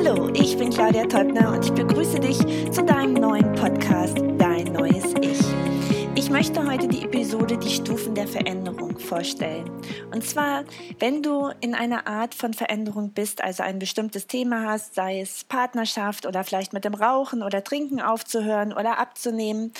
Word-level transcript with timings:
Hallo, 0.00 0.28
ich 0.32 0.56
bin 0.56 0.70
Claudia 0.70 1.06
Teubner 1.06 1.54
und 1.54 1.64
ich 1.64 1.72
begrüße 1.72 2.20
dich 2.20 2.38
zu 2.70 2.84
deinem 2.84 3.14
neuen 3.14 3.52
Podcast 3.56 4.16
Dein 4.38 4.72
neues 4.72 5.07
Ich. 6.28 6.34
Möchte 6.34 6.62
heute 6.66 6.86
die 6.88 7.04
Episode 7.04 7.56
Die 7.56 7.70
Stufen 7.70 8.14
der 8.14 8.28
Veränderung 8.28 8.98
vorstellen. 8.98 9.70
Und 10.12 10.22
zwar, 10.24 10.64
wenn 10.98 11.22
du 11.22 11.50
in 11.62 11.74
einer 11.74 12.06
Art 12.06 12.34
von 12.34 12.52
Veränderung 12.52 13.12
bist, 13.12 13.42
also 13.42 13.62
ein 13.62 13.78
bestimmtes 13.78 14.26
Thema 14.26 14.66
hast, 14.66 14.94
sei 14.94 15.20
es 15.20 15.44
Partnerschaft 15.44 16.26
oder 16.26 16.44
vielleicht 16.44 16.74
mit 16.74 16.84
dem 16.84 16.92
Rauchen 16.92 17.42
oder 17.42 17.64
Trinken 17.64 18.02
aufzuhören 18.02 18.74
oder 18.74 18.98
abzunehmen, 18.98 19.72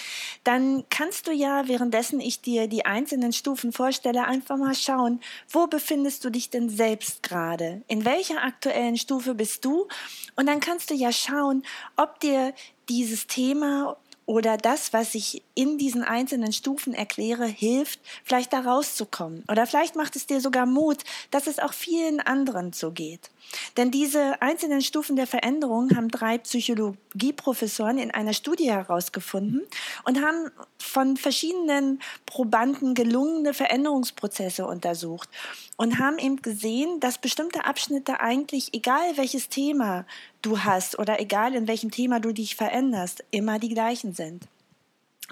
dann 0.43 0.85
kannst 0.89 1.27
du 1.27 1.33
ja, 1.33 1.69
währenddessen 1.69 2.19
ich 2.19 2.41
dir 2.41 2.67
die 2.67 2.87
einzelnen 2.87 3.35
Stufen 3.35 3.71
vorstelle, 3.71 4.25
einfach 4.25 4.57
mal 4.57 4.75
schauen, 4.75 5.21
wo 5.51 5.67
befindest 5.67 6.25
du 6.25 6.31
dich 6.31 6.49
denn 6.49 6.71
selbst 6.71 7.23
gerade? 7.23 7.83
In 7.89 8.07
welcher 8.07 8.43
aktuellen 8.43 8.97
Stufe 8.97 9.35
bist 9.35 9.67
du? 9.67 9.87
Und 10.35 10.47
dann 10.47 10.61
kannst 10.61 10.89
du 10.89 10.95
ja 10.95 11.13
schauen, 11.13 11.63
ob 11.97 12.21
dir 12.21 12.55
dieses 12.89 13.27
Thema 13.27 13.99
oder 14.29 14.59
das, 14.59 14.93
was 14.93 15.15
ich 15.15 15.43
in 15.55 15.79
diesen 15.79 16.05
einzelnen 16.05 16.53
Stufen 16.53 16.93
erkläre, 16.93 17.47
hilft, 17.47 17.99
vielleicht 18.23 18.53
da 18.53 18.61
rauszukommen. 18.61 19.43
Oder 19.51 19.67
vielleicht 19.67 19.97
macht 19.97 20.17
es 20.17 20.27
dir 20.27 20.43
sogar 20.43 20.67
Mut, 20.67 20.99
dass 21.31 21.47
es 21.47 21.59
auch 21.59 21.73
vielen 21.73 22.21
anderen 22.21 22.75
so 22.75 22.91
geht. 22.91 23.31
Denn 23.79 23.91
diese 23.91 24.43
einzelnen 24.43 24.83
Stufen 24.83 25.17
der 25.17 25.27
Veränderung 25.27 25.97
haben 25.97 26.11
drei 26.11 26.37
Psychologieprofessoren 26.37 27.97
in 27.97 28.11
einer 28.11 28.35
Studie 28.35 28.71
herausgefunden 28.71 29.63
und 30.05 30.21
haben 30.21 30.51
von 30.77 31.17
verschiedenen 31.17 31.99
Probanden 32.27 32.93
gelungene 32.95 33.55
Veränderungsprozesse 33.55 34.67
untersucht 34.67 35.31
und 35.79 35.99
haben 35.99 36.19
eben 36.19 36.43
gesehen, 36.43 37.01
dass 37.01 37.19
bestimmte 37.19 37.65
Abschnitte 37.65 38.21
eigentlich, 38.21 38.75
egal 38.75 39.17
welches 39.17 39.49
Thema 39.49 40.05
du 40.43 40.65
hast 40.65 40.99
oder 40.99 41.21
egal 41.21 41.55
in 41.55 41.69
welchem 41.69 41.91
Thema 41.91 42.21
du 42.21 42.33
dich 42.33 42.57
veränderst, 42.57 43.25
immer 43.31 43.59
die 43.59 43.71
gleichen 43.71 44.13
sind. 44.13 44.49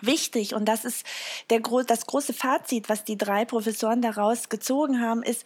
Wichtig, 0.02 0.54
und 0.54 0.66
das 0.66 0.84
ist 0.84 1.04
der, 1.50 1.60
das 1.60 2.06
große 2.06 2.32
Fazit, 2.32 2.88
was 2.88 3.02
die 3.02 3.16
drei 3.16 3.44
Professoren 3.44 4.02
daraus 4.02 4.48
gezogen 4.48 5.00
haben, 5.00 5.22
ist, 5.22 5.44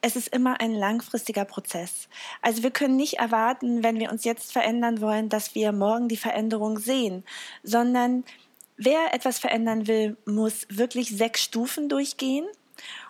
es 0.00 0.16
ist 0.16 0.28
immer 0.28 0.60
ein 0.60 0.74
langfristiger 0.74 1.44
Prozess. 1.44 2.08
Also 2.42 2.62
wir 2.62 2.72
können 2.72 2.96
nicht 2.96 3.14
erwarten, 3.14 3.82
wenn 3.82 4.00
wir 4.00 4.10
uns 4.10 4.24
jetzt 4.24 4.52
verändern 4.52 5.00
wollen, 5.00 5.28
dass 5.28 5.54
wir 5.54 5.72
morgen 5.72 6.08
die 6.08 6.16
Veränderung 6.16 6.78
sehen, 6.78 7.24
sondern 7.62 8.24
wer 8.76 9.14
etwas 9.14 9.38
verändern 9.38 9.86
will, 9.86 10.16
muss 10.26 10.66
wirklich 10.68 11.16
sechs 11.16 11.42
Stufen 11.42 11.88
durchgehen. 11.88 12.46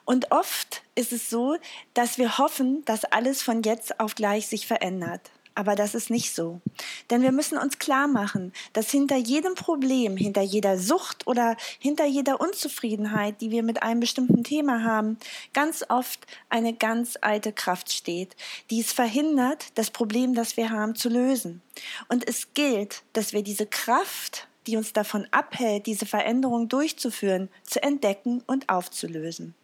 Und 0.04 0.30
oft 0.30 0.82
ist 0.94 1.12
es 1.12 1.30
so, 1.30 1.56
dass 1.94 2.18
wir 2.18 2.38
hoffen, 2.38 2.84
dass 2.84 3.04
alles 3.04 3.42
von 3.42 3.62
jetzt 3.62 4.00
auf 4.00 4.14
gleich 4.14 4.46
sich 4.46 4.66
verändert. 4.66 5.30
Aber 5.54 5.74
das 5.74 5.94
ist 5.94 6.08
nicht 6.08 6.34
so. 6.34 6.60
Denn 7.10 7.20
wir 7.20 7.32
müssen 7.32 7.58
uns 7.58 7.78
klar 7.78 8.08
machen, 8.08 8.52
dass 8.72 8.90
hinter 8.90 9.16
jedem 9.16 9.54
Problem, 9.54 10.16
hinter 10.16 10.40
jeder 10.40 10.78
Sucht 10.78 11.26
oder 11.26 11.56
hinter 11.78 12.06
jeder 12.06 12.40
Unzufriedenheit, 12.40 13.40
die 13.40 13.50
wir 13.50 13.62
mit 13.62 13.82
einem 13.82 14.00
bestimmten 14.00 14.44
Thema 14.44 14.82
haben, 14.82 15.18
ganz 15.52 15.84
oft 15.88 16.26
eine 16.48 16.72
ganz 16.72 17.18
alte 17.20 17.52
Kraft 17.52 17.92
steht, 17.92 18.34
die 18.70 18.80
es 18.80 18.92
verhindert, 18.92 19.66
das 19.74 19.90
Problem, 19.90 20.34
das 20.34 20.56
wir 20.56 20.70
haben, 20.70 20.94
zu 20.94 21.10
lösen. 21.10 21.60
Und 22.08 22.26
es 22.26 22.54
gilt, 22.54 23.02
dass 23.12 23.34
wir 23.34 23.42
diese 23.42 23.66
Kraft, 23.66 24.48
die 24.66 24.76
uns 24.76 24.94
davon 24.94 25.26
abhält, 25.32 25.86
diese 25.86 26.06
Veränderung 26.06 26.68
durchzuführen, 26.68 27.50
zu 27.62 27.82
entdecken 27.82 28.42
und 28.46 28.70
aufzulösen. 28.70 29.54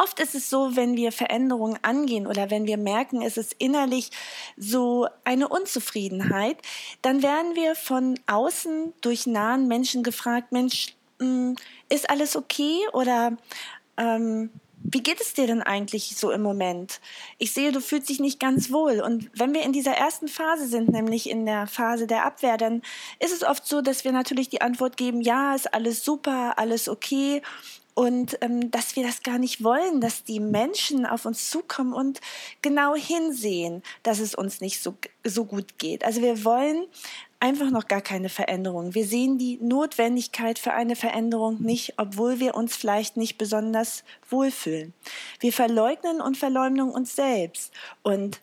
Oft 0.00 0.20
ist 0.20 0.36
es 0.36 0.48
so, 0.48 0.76
wenn 0.76 0.96
wir 0.96 1.10
Veränderungen 1.10 1.76
angehen 1.82 2.28
oder 2.28 2.52
wenn 2.52 2.68
wir 2.68 2.76
merken, 2.76 3.20
es 3.20 3.36
ist 3.36 3.56
innerlich 3.58 4.10
so 4.56 5.08
eine 5.24 5.48
Unzufriedenheit, 5.48 6.56
dann 7.02 7.20
werden 7.24 7.56
wir 7.56 7.74
von 7.74 8.18
außen 8.28 8.94
durch 9.00 9.26
nahen 9.26 9.66
Menschen 9.66 10.04
gefragt, 10.04 10.52
Mensch, 10.52 10.94
hm, 11.18 11.56
ist 11.88 12.08
alles 12.10 12.36
okay 12.36 12.78
oder 12.92 13.36
ähm, 13.96 14.50
wie 14.84 15.02
geht 15.02 15.20
es 15.20 15.34
dir 15.34 15.48
denn 15.48 15.62
eigentlich 15.62 16.16
so 16.16 16.30
im 16.30 16.42
Moment? 16.42 17.00
Ich 17.38 17.52
sehe, 17.52 17.72
du 17.72 17.80
fühlst 17.80 18.08
dich 18.08 18.20
nicht 18.20 18.38
ganz 18.38 18.70
wohl. 18.70 19.00
Und 19.00 19.28
wenn 19.34 19.52
wir 19.52 19.62
in 19.62 19.72
dieser 19.72 19.92
ersten 19.92 20.28
Phase 20.28 20.68
sind, 20.68 20.90
nämlich 20.90 21.28
in 21.28 21.44
der 21.44 21.66
Phase 21.66 22.06
der 22.06 22.24
Abwehr, 22.24 22.56
dann 22.56 22.82
ist 23.18 23.32
es 23.32 23.42
oft 23.42 23.66
so, 23.66 23.82
dass 23.82 24.04
wir 24.04 24.12
natürlich 24.12 24.48
die 24.48 24.60
Antwort 24.62 24.96
geben, 24.96 25.20
ja, 25.20 25.56
ist 25.56 25.74
alles 25.74 26.04
super, 26.04 26.56
alles 26.56 26.88
okay 26.88 27.42
und 27.98 28.38
ähm, 28.42 28.70
dass 28.70 28.94
wir 28.94 29.02
das 29.02 29.24
gar 29.24 29.38
nicht 29.38 29.64
wollen, 29.64 30.00
dass 30.00 30.22
die 30.22 30.38
Menschen 30.38 31.04
auf 31.04 31.26
uns 31.26 31.50
zukommen 31.50 31.92
und 31.92 32.20
genau 32.62 32.94
hinsehen, 32.94 33.82
dass 34.04 34.20
es 34.20 34.36
uns 34.36 34.60
nicht 34.60 34.80
so, 34.80 34.94
so 35.24 35.44
gut 35.44 35.78
geht. 35.78 36.04
Also 36.04 36.22
wir 36.22 36.44
wollen 36.44 36.86
einfach 37.40 37.70
noch 37.70 37.88
gar 37.88 38.00
keine 38.00 38.28
Veränderung. 38.28 38.94
Wir 38.94 39.04
sehen 39.04 39.36
die 39.36 39.58
Notwendigkeit 39.60 40.60
für 40.60 40.74
eine 40.74 40.94
Veränderung 40.94 41.60
nicht, 41.60 41.94
obwohl 41.96 42.38
wir 42.38 42.54
uns 42.54 42.76
vielleicht 42.76 43.16
nicht 43.16 43.36
besonders 43.36 44.04
wohlfühlen. 44.30 44.94
Wir 45.40 45.52
verleugnen 45.52 46.20
und 46.20 46.36
verleumden 46.36 46.90
uns 46.90 47.16
selbst 47.16 47.72
und 48.04 48.40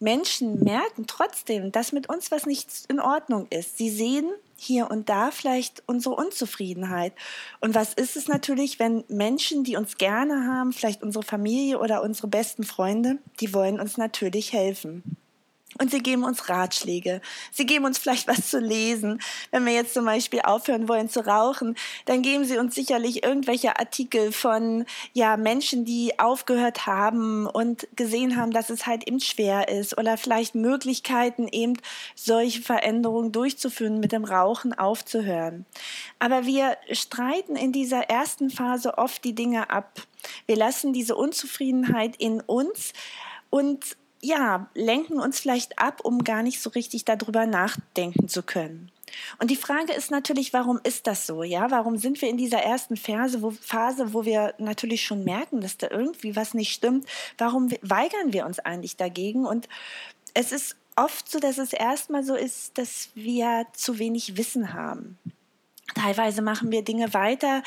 Menschen 0.00 0.62
merken 0.62 1.06
trotzdem, 1.06 1.72
dass 1.72 1.92
mit 1.92 2.10
uns 2.10 2.30
was 2.30 2.44
nicht 2.44 2.68
in 2.88 3.00
Ordnung 3.00 3.46
ist. 3.48 3.78
Sie 3.78 3.88
sehen 3.88 4.30
hier 4.60 4.90
und 4.90 5.08
da 5.08 5.30
vielleicht 5.30 5.82
unsere 5.86 6.14
Unzufriedenheit. 6.16 7.12
Und 7.60 7.74
was 7.74 7.94
ist 7.94 8.16
es 8.16 8.26
natürlich, 8.26 8.78
wenn 8.78 9.04
Menschen, 9.08 9.62
die 9.62 9.76
uns 9.76 9.96
gerne 9.96 10.46
haben, 10.46 10.72
vielleicht 10.72 11.02
unsere 11.02 11.24
Familie 11.24 11.78
oder 11.78 12.02
unsere 12.02 12.28
besten 12.28 12.64
Freunde, 12.64 13.18
die 13.40 13.54
wollen 13.54 13.78
uns 13.80 13.96
natürlich 13.96 14.52
helfen. 14.52 15.17
Und 15.78 15.90
sie 15.90 16.00
geben 16.00 16.24
uns 16.24 16.48
Ratschläge. 16.48 17.20
Sie 17.52 17.66
geben 17.66 17.84
uns 17.84 17.98
vielleicht 17.98 18.26
was 18.26 18.48
zu 18.50 18.58
lesen. 18.58 19.20
Wenn 19.50 19.64
wir 19.64 19.72
jetzt 19.72 19.94
zum 19.94 20.04
Beispiel 20.04 20.40
aufhören 20.40 20.88
wollen 20.88 21.08
zu 21.08 21.24
rauchen, 21.24 21.76
dann 22.06 22.22
geben 22.22 22.44
sie 22.44 22.58
uns 22.58 22.74
sicherlich 22.74 23.22
irgendwelche 23.22 23.78
Artikel 23.78 24.32
von 24.32 24.86
ja, 25.12 25.36
Menschen, 25.36 25.84
die 25.84 26.18
aufgehört 26.18 26.86
haben 26.86 27.46
und 27.46 27.86
gesehen 27.94 28.36
haben, 28.36 28.50
dass 28.50 28.70
es 28.70 28.86
halt 28.86 29.06
eben 29.06 29.20
schwer 29.20 29.68
ist. 29.68 29.96
Oder 29.96 30.16
vielleicht 30.16 30.54
Möglichkeiten, 30.54 31.46
eben 31.48 31.74
solche 32.14 32.62
Veränderungen 32.62 33.30
durchzuführen, 33.30 34.00
mit 34.00 34.12
dem 34.12 34.24
Rauchen 34.24 34.76
aufzuhören. 34.76 35.64
Aber 36.18 36.44
wir 36.44 36.76
streiten 36.90 37.56
in 37.56 37.72
dieser 37.72 38.10
ersten 38.10 38.50
Phase 38.50 38.98
oft 38.98 39.24
die 39.24 39.34
Dinge 39.34 39.70
ab. 39.70 40.02
Wir 40.46 40.56
lassen 40.56 40.92
diese 40.92 41.14
Unzufriedenheit 41.14 42.16
in 42.16 42.40
uns 42.40 42.92
und 43.50 43.96
ja, 44.20 44.68
lenken 44.74 45.20
uns 45.20 45.40
vielleicht 45.40 45.78
ab, 45.78 46.00
um 46.02 46.24
gar 46.24 46.42
nicht 46.42 46.60
so 46.60 46.70
richtig 46.70 47.04
darüber 47.04 47.46
nachdenken 47.46 48.28
zu 48.28 48.42
können. 48.42 48.90
Und 49.38 49.50
die 49.50 49.56
Frage 49.56 49.92
ist 49.92 50.10
natürlich, 50.10 50.52
warum 50.52 50.80
ist 50.82 51.06
das 51.06 51.26
so? 51.26 51.42
Ja, 51.42 51.70
warum 51.70 51.96
sind 51.96 52.20
wir 52.20 52.28
in 52.28 52.36
dieser 52.36 52.58
ersten 52.58 52.96
Phase, 52.96 53.42
wo, 53.42 53.50
Phase, 53.50 54.12
wo 54.12 54.24
wir 54.24 54.54
natürlich 54.58 55.04
schon 55.04 55.24
merken, 55.24 55.60
dass 55.60 55.78
da 55.78 55.88
irgendwie 55.90 56.36
was 56.36 56.54
nicht 56.54 56.72
stimmt? 56.72 57.06
Warum 57.38 57.70
weigern 57.82 58.32
wir 58.32 58.44
uns 58.44 58.58
eigentlich 58.58 58.96
dagegen? 58.96 59.46
Und 59.46 59.68
es 60.34 60.52
ist 60.52 60.76
oft 60.96 61.30
so, 61.30 61.38
dass 61.38 61.58
es 61.58 61.72
erstmal 61.72 62.24
so 62.24 62.34
ist, 62.34 62.76
dass 62.76 63.10
wir 63.14 63.66
zu 63.72 63.98
wenig 63.98 64.36
Wissen 64.36 64.74
haben. 64.74 65.18
Teilweise 65.94 66.42
machen 66.42 66.70
wir 66.70 66.82
Dinge 66.82 67.14
weiter, 67.14 67.62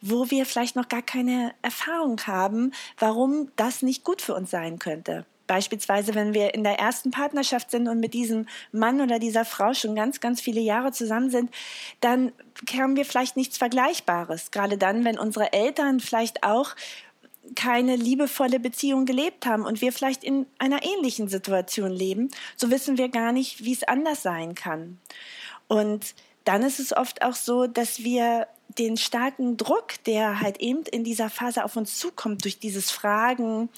wo 0.00 0.30
wir 0.30 0.46
vielleicht 0.46 0.76
noch 0.76 0.88
gar 0.88 1.02
keine 1.02 1.54
Erfahrung 1.60 2.18
haben, 2.26 2.72
warum 2.98 3.50
das 3.56 3.82
nicht 3.82 4.02
gut 4.02 4.22
für 4.22 4.34
uns 4.34 4.50
sein 4.50 4.78
könnte. 4.78 5.26
Beispielsweise, 5.46 6.14
wenn 6.14 6.34
wir 6.34 6.54
in 6.54 6.64
der 6.64 6.78
ersten 6.78 7.10
Partnerschaft 7.10 7.70
sind 7.70 7.88
und 7.88 8.00
mit 8.00 8.14
diesem 8.14 8.46
Mann 8.72 9.00
oder 9.00 9.18
dieser 9.18 9.44
Frau 9.44 9.74
schon 9.74 9.94
ganz, 9.94 10.20
ganz 10.20 10.40
viele 10.40 10.60
Jahre 10.60 10.92
zusammen 10.92 11.30
sind, 11.30 11.50
dann 12.00 12.32
haben 12.76 12.96
wir 12.96 13.04
vielleicht 13.04 13.36
nichts 13.36 13.58
Vergleichbares. 13.58 14.50
Gerade 14.50 14.78
dann, 14.78 15.04
wenn 15.04 15.18
unsere 15.18 15.52
Eltern 15.52 16.00
vielleicht 16.00 16.42
auch 16.42 16.74
keine 17.54 17.94
liebevolle 17.96 18.58
Beziehung 18.58 19.06
gelebt 19.06 19.46
haben 19.46 19.64
und 19.64 19.80
wir 19.80 19.92
vielleicht 19.92 20.24
in 20.24 20.46
einer 20.58 20.82
ähnlichen 20.82 21.28
Situation 21.28 21.92
leben, 21.92 22.30
so 22.56 22.70
wissen 22.70 22.98
wir 22.98 23.08
gar 23.08 23.32
nicht, 23.32 23.64
wie 23.64 23.72
es 23.72 23.84
anders 23.84 24.22
sein 24.22 24.54
kann. 24.54 24.98
Und 25.68 26.14
dann 26.46 26.62
ist 26.62 26.80
es 26.80 26.96
oft 26.96 27.22
auch 27.22 27.34
so, 27.34 27.66
dass 27.66 28.04
wir 28.04 28.46
den 28.78 28.96
starken 28.96 29.56
Druck, 29.56 30.02
der 30.06 30.40
halt 30.40 30.58
eben 30.58 30.82
in 30.84 31.02
dieser 31.02 31.28
Phase 31.28 31.64
auf 31.64 31.76
uns 31.76 31.98
zukommt, 31.98 32.44
durch 32.44 32.58
dieses 32.58 32.90
Fragen 32.90 33.68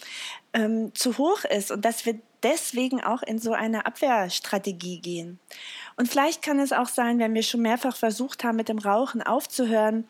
ähm, 0.52 0.94
zu 0.94 1.18
hoch 1.18 1.44
ist 1.44 1.70
und 1.70 1.84
dass 1.84 2.04
wir 2.04 2.18
deswegen 2.42 3.02
auch 3.02 3.22
in 3.22 3.38
so 3.38 3.52
eine 3.52 3.86
Abwehrstrategie 3.86 5.00
gehen. 5.00 5.38
Und 5.96 6.08
vielleicht 6.08 6.42
kann 6.42 6.60
es 6.60 6.72
auch 6.72 6.88
sein, 6.88 7.18
wenn 7.18 7.34
wir 7.34 7.42
schon 7.42 7.62
mehrfach 7.62 7.96
versucht 7.96 8.44
haben, 8.44 8.56
mit 8.56 8.68
dem 8.68 8.78
Rauchen 8.78 9.22
aufzuhören, 9.22 10.06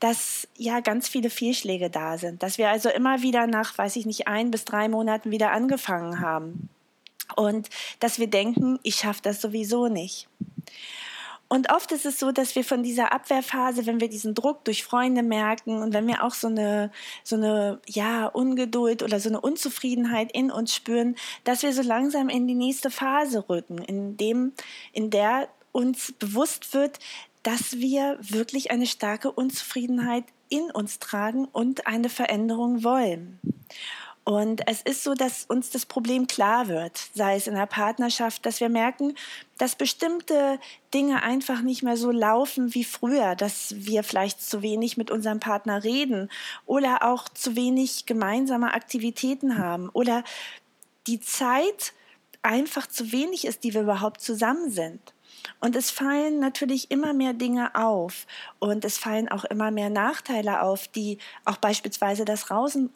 dass 0.00 0.48
ja 0.56 0.80
ganz 0.80 1.08
viele 1.08 1.28
Fehlschläge 1.28 1.90
da 1.90 2.18
sind, 2.18 2.42
dass 2.42 2.56
wir 2.56 2.70
also 2.70 2.88
immer 2.88 3.22
wieder 3.22 3.46
nach, 3.46 3.76
weiß 3.76 3.96
ich 3.96 4.06
nicht, 4.06 4.28
ein 4.28 4.50
bis 4.50 4.64
drei 4.64 4.88
Monaten 4.88 5.30
wieder 5.30 5.50
angefangen 5.50 6.20
haben 6.20 6.68
und 7.34 7.68
dass 8.00 8.18
wir 8.18 8.28
denken, 8.28 8.78
ich 8.82 8.96
schaffe 8.96 9.20
das 9.22 9.40
sowieso 9.40 9.88
nicht. 9.88 10.28
Und 11.48 11.70
oft 11.72 11.92
ist 11.92 12.06
es 12.06 12.18
so, 12.18 12.32
dass 12.32 12.56
wir 12.56 12.64
von 12.64 12.82
dieser 12.82 13.12
Abwehrphase, 13.12 13.86
wenn 13.86 14.00
wir 14.00 14.08
diesen 14.08 14.34
Druck 14.34 14.64
durch 14.64 14.82
Freunde 14.82 15.22
merken 15.22 15.80
und 15.82 15.94
wenn 15.94 16.06
wir 16.08 16.24
auch 16.24 16.34
so 16.34 16.48
eine, 16.48 16.90
so 17.22 17.36
eine, 17.36 17.80
ja, 17.86 18.26
Ungeduld 18.26 19.02
oder 19.02 19.20
so 19.20 19.28
eine 19.28 19.40
Unzufriedenheit 19.40 20.32
in 20.32 20.50
uns 20.50 20.74
spüren, 20.74 21.14
dass 21.44 21.62
wir 21.62 21.72
so 21.72 21.82
langsam 21.82 22.28
in 22.28 22.48
die 22.48 22.54
nächste 22.54 22.90
Phase 22.90 23.48
rücken, 23.48 23.78
in 23.78 24.16
dem, 24.16 24.52
in 24.92 25.10
der 25.10 25.48
uns 25.70 26.12
bewusst 26.18 26.74
wird, 26.74 26.98
dass 27.44 27.78
wir 27.78 28.18
wirklich 28.20 28.72
eine 28.72 28.86
starke 28.86 29.30
Unzufriedenheit 29.30 30.24
in 30.48 30.70
uns 30.72 30.98
tragen 30.98 31.44
und 31.44 31.86
eine 31.86 32.08
Veränderung 32.08 32.82
wollen. 32.82 33.38
Und 34.28 34.66
es 34.66 34.82
ist 34.82 35.04
so, 35.04 35.14
dass 35.14 35.44
uns 35.44 35.70
das 35.70 35.86
Problem 35.86 36.26
klar 36.26 36.66
wird, 36.66 36.98
sei 37.14 37.36
es 37.36 37.46
in 37.46 37.54
der 37.54 37.66
Partnerschaft, 37.66 38.44
dass 38.44 38.58
wir 38.58 38.68
merken, 38.68 39.14
dass 39.56 39.76
bestimmte 39.76 40.58
Dinge 40.92 41.22
einfach 41.22 41.60
nicht 41.60 41.84
mehr 41.84 41.96
so 41.96 42.10
laufen 42.10 42.74
wie 42.74 42.82
früher, 42.82 43.36
dass 43.36 43.72
wir 43.76 44.02
vielleicht 44.02 44.42
zu 44.42 44.62
wenig 44.62 44.96
mit 44.96 45.12
unserem 45.12 45.38
Partner 45.38 45.84
reden 45.84 46.28
oder 46.66 47.04
auch 47.04 47.28
zu 47.28 47.54
wenig 47.54 48.06
gemeinsame 48.06 48.74
Aktivitäten 48.74 49.58
haben 49.58 49.90
oder 49.90 50.24
die 51.06 51.20
Zeit 51.20 51.92
einfach 52.42 52.88
zu 52.88 53.12
wenig 53.12 53.44
ist, 53.44 53.62
die 53.62 53.74
wir 53.74 53.82
überhaupt 53.82 54.20
zusammen 54.20 54.70
sind. 54.72 55.14
Und 55.60 55.76
es 55.76 55.90
fallen 55.90 56.38
natürlich 56.38 56.90
immer 56.90 57.12
mehr 57.12 57.32
Dinge 57.32 57.74
auf 57.74 58.26
und 58.58 58.84
es 58.84 58.98
fallen 58.98 59.28
auch 59.28 59.44
immer 59.44 59.70
mehr 59.70 59.90
Nachteile 59.90 60.62
auf, 60.62 60.88
die 60.88 61.18
auch 61.44 61.56
beispielsweise 61.56 62.24
das 62.24 62.50
Rauchen, 62.50 62.90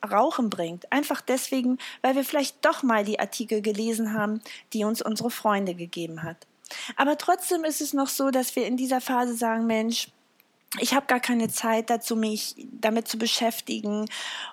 bringt. 0.51 0.91
Einfach 0.93 1.21
deswegen, 1.21 1.79
weil 2.03 2.15
wir 2.15 2.25
vielleicht 2.25 2.65
doch 2.65 2.83
mal 2.83 3.05
die 3.05 3.21
Artikel 3.21 3.63
gelesen 3.63 4.13
haben, 4.13 4.41
die 4.73 4.85
uns 4.85 5.03
unsere 5.03 5.31
Freunde 5.31 5.75
gegeben 5.75 6.23
hat. 6.23 6.47
Aber 6.97 7.19
trotzdem 7.19 7.65
ist 7.65 7.81
es 7.81 7.93
noch 7.93 8.09
so, 8.09 8.31
dass 8.31 8.55
wir 8.57 8.67
in 8.67 8.77
dieser 8.77 9.01
Phase 9.01 9.35
sagen, 9.35 9.67
Mensch, 9.67 10.09
ich 10.79 10.95
habe 10.95 11.07
gar 11.07 11.19
keine 11.19 11.49
Zeit 11.49 11.91
dazu, 11.91 12.15
mich 12.15 12.55
damit 12.71 13.09
zu 13.09 13.19
beschäftigen. 13.19 14.07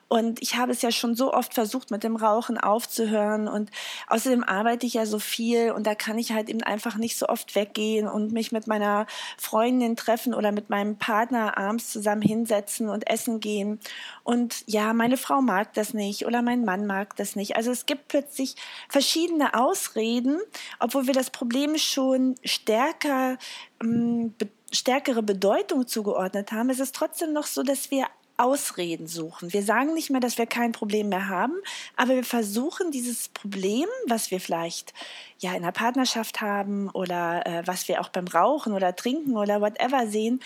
Und 0.07 0.41
ich 0.41 0.55
habe 0.55 0.71
es 0.71 0.81
ja 0.81 0.91
schon 0.91 1.13
so 1.13 1.31
oft 1.31 1.53
versucht, 1.53 1.91
mit 1.91 2.03
dem 2.03 2.15
Rauchen 2.15 2.57
aufzuhören. 2.57 3.47
Und 3.47 3.69
außerdem 4.07 4.43
arbeite 4.43 4.87
ich 4.87 4.95
ja 4.95 5.05
so 5.05 5.19
viel 5.19 5.71
und 5.71 5.85
da 5.85 5.93
kann 5.93 6.17
ich 6.17 6.31
halt 6.31 6.49
eben 6.49 6.63
einfach 6.63 6.95
nicht 6.95 7.19
so 7.19 7.27
oft 7.27 7.53
weggehen 7.53 8.07
und 8.07 8.31
mich 8.31 8.51
mit 8.51 8.65
meiner 8.65 9.05
Freundin 9.37 9.95
treffen 9.95 10.33
oder 10.33 10.51
mit 10.51 10.71
meinem 10.71 10.97
Partner 10.97 11.55
abends 11.55 11.91
zusammen 11.91 12.23
hinsetzen 12.23 12.89
und 12.89 13.07
essen 13.07 13.39
gehen. 13.39 13.79
Und 14.23 14.63
ja, 14.65 14.93
meine 14.93 15.17
Frau 15.17 15.41
mag 15.41 15.75
das 15.75 15.93
nicht 15.93 16.25
oder 16.25 16.41
mein 16.41 16.65
Mann 16.65 16.87
mag 16.87 17.15
das 17.17 17.35
nicht. 17.35 17.57
Also 17.57 17.69
es 17.69 17.85
gibt 17.85 18.07
plötzlich 18.07 18.55
verschiedene 18.89 19.53
Ausreden, 19.53 20.39
obwohl 20.79 21.05
wir 21.05 21.13
das 21.13 21.29
Problem 21.29 21.77
schon 21.77 22.35
stärker 22.43 23.37
ähm, 23.83 24.33
stärkere 24.71 25.23
Bedeutung 25.23 25.87
zugeordnet 25.87 26.51
haben, 26.51 26.69
ist 26.69 26.79
es 26.79 26.91
trotzdem 26.91 27.33
noch 27.33 27.45
so, 27.45 27.63
dass 27.63 27.91
wir 27.91 28.07
Ausreden 28.37 29.07
suchen. 29.07 29.51
Wir 29.51 29.63
sagen 29.63 29.95
nicht 29.95 30.11
mehr, 30.11 30.21
dass 30.21 30.37
wir 30.37 30.45
kein 30.45 30.71
Problem 30.71 31.09
mehr 31.09 31.27
haben, 31.27 31.55
aber 31.95 32.15
wir 32.15 32.23
versuchen 32.23 32.91
dieses 32.91 33.29
Problem, 33.29 33.87
was 34.07 34.29
wir 34.29 34.39
vielleicht 34.39 34.93
ja 35.39 35.53
in 35.53 35.63
der 35.63 35.71
Partnerschaft 35.71 36.39
haben 36.39 36.89
oder 36.89 37.45
äh, 37.47 37.63
was 37.65 37.87
wir 37.87 37.99
auch 37.99 38.09
beim 38.09 38.27
Rauchen 38.27 38.73
oder 38.73 38.95
Trinken 38.95 39.37
oder 39.37 39.59
whatever 39.59 40.07
sehen, 40.07 40.39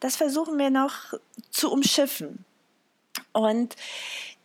das 0.00 0.16
versuchen 0.16 0.58
wir 0.58 0.70
noch 0.70 1.14
zu 1.50 1.70
umschiffen. 1.70 2.44
Und 3.32 3.76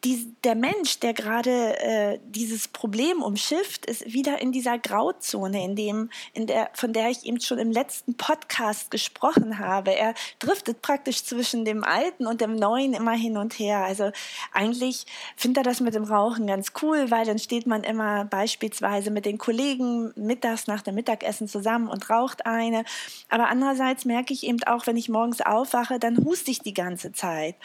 die, 0.04 0.34
der 0.44 0.56
Mensch, 0.56 1.00
der 1.00 1.14
gerade 1.14 1.80
äh, 1.80 2.20
dieses 2.26 2.68
Problem 2.68 3.22
umschifft, 3.22 3.86
ist 3.86 4.12
wieder 4.12 4.42
in 4.42 4.52
dieser 4.52 4.80
Grauzone, 4.80 5.64
in 5.64 5.76
dem, 5.76 6.10
in 6.34 6.48
der, 6.48 6.72
von 6.74 6.92
der 6.92 7.10
ich 7.10 7.24
eben 7.26 7.40
schon 7.40 7.60
im 7.60 7.72
letzten 7.72 8.16
Podcast 8.16 8.90
gesprochen 8.90 9.60
habe. 9.60 9.92
Er 9.92 10.16
driftet 10.40 10.82
praktisch 10.82 11.24
zwischen 11.24 11.66
dem 11.66 11.84
Alten 11.84 12.26
und 12.26 12.42
dem 12.42 12.56
Neuen 12.56 12.94
immer 12.94 13.12
hin 13.12 13.38
und 13.38 13.54
her. 13.60 13.84
Also 13.84 14.12
eigentlich 14.52 15.06
findet 15.36 15.58
er 15.66 15.72
das 15.72 15.82
mit 15.82 15.94
dem 15.94 16.06
Rauchen 16.06 16.48
ganz 16.48 16.72
cool, 16.82 17.12
weil 17.12 17.26
dann 17.26 17.38
steht 17.38 17.68
man 17.68 17.84
immer 17.84 18.26
beispielsweise 18.26 19.12
mit 19.12 19.28
den 19.28 19.38
Kollegen 19.38 20.14
mittags 20.16 20.66
nach 20.66 20.82
dem 20.82 20.96
Mittagessen 20.96 21.48
zusammen 21.48 21.88
und 21.88 22.10
raucht 22.10 22.48
eine. 22.48 22.86
Aber 23.30 23.50
andererseits 23.50 24.06
merke 24.06 24.34
ich 24.34 24.48
eben 24.48 24.64
auch, 24.64 24.88
wenn 24.88 24.98
ich 24.98 25.10
morgens 25.10 25.42
aufwache, 25.42 26.00
dann 26.00 26.18
huste 26.26 26.50
ich 26.50 26.62
die 26.62 26.74
ganze 26.74 27.12
Zeit. 27.12 27.56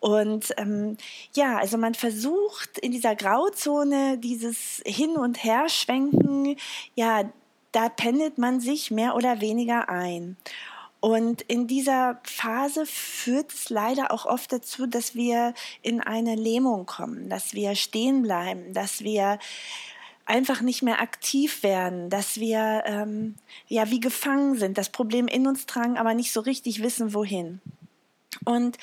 Und 0.00 0.54
ähm, 0.56 0.96
ja, 1.34 1.58
also 1.58 1.76
man 1.76 1.94
versucht 1.94 2.78
in 2.78 2.90
dieser 2.90 3.14
Grauzone 3.14 4.18
dieses 4.18 4.82
Hin- 4.86 5.16
und 5.16 5.44
Herschwenken, 5.44 6.56
ja, 6.94 7.30
da 7.72 7.88
pendelt 7.88 8.38
man 8.38 8.60
sich 8.60 8.90
mehr 8.90 9.14
oder 9.14 9.40
weniger 9.40 9.88
ein. 9.88 10.36
Und 11.00 11.42
in 11.42 11.66
dieser 11.66 12.20
Phase 12.24 12.84
führt 12.84 13.52
es 13.52 13.70
leider 13.70 14.10
auch 14.10 14.26
oft 14.26 14.52
dazu, 14.52 14.86
dass 14.86 15.14
wir 15.14 15.54
in 15.82 16.00
eine 16.00 16.34
Lähmung 16.34 16.84
kommen, 16.84 17.30
dass 17.30 17.54
wir 17.54 17.74
stehen 17.74 18.22
bleiben, 18.22 18.74
dass 18.74 19.02
wir 19.02 19.38
einfach 20.26 20.60
nicht 20.60 20.82
mehr 20.82 21.00
aktiv 21.00 21.62
werden, 21.62 22.10
dass 22.10 22.38
wir 22.38 22.82
ähm, 22.86 23.34
ja 23.66 23.90
wie 23.90 24.00
gefangen 24.00 24.56
sind, 24.56 24.76
das 24.76 24.90
Problem 24.90 25.26
in 25.26 25.46
uns 25.46 25.66
tragen, 25.66 25.96
aber 25.96 26.14
nicht 26.14 26.32
so 26.32 26.40
richtig 26.40 26.82
wissen, 26.82 27.14
wohin. 27.14 27.60
Und 28.44 28.76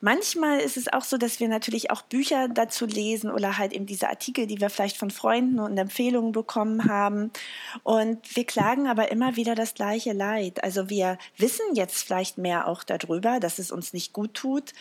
Manchmal 0.00 0.60
ist 0.60 0.78
es 0.78 0.90
auch 0.90 1.04
so, 1.04 1.18
dass 1.18 1.40
wir 1.40 1.48
natürlich 1.48 1.90
auch 1.90 2.02
Bücher 2.02 2.48
dazu 2.48 2.86
lesen 2.86 3.30
oder 3.30 3.58
halt 3.58 3.72
eben 3.72 3.84
diese 3.84 4.08
Artikel, 4.08 4.46
die 4.46 4.60
wir 4.60 4.70
vielleicht 4.70 4.96
von 4.96 5.10
Freunden 5.10 5.58
und 5.58 5.76
Empfehlungen 5.76 6.32
bekommen 6.32 6.86
haben. 6.86 7.30
Und 7.82 8.18
wir 8.34 8.44
klagen 8.44 8.88
aber 8.88 9.10
immer 9.10 9.36
wieder 9.36 9.54
das 9.54 9.74
gleiche 9.74 10.12
Leid. 10.12 10.64
Also 10.64 10.88
wir 10.88 11.18
wissen 11.36 11.74
jetzt 11.74 12.02
vielleicht 12.02 12.38
mehr 12.38 12.66
auch 12.66 12.82
darüber, 12.82 13.40
dass 13.40 13.58
es 13.58 13.70
uns 13.70 13.92
nicht 13.92 14.14
gut 14.14 14.32
tut, 14.32 14.72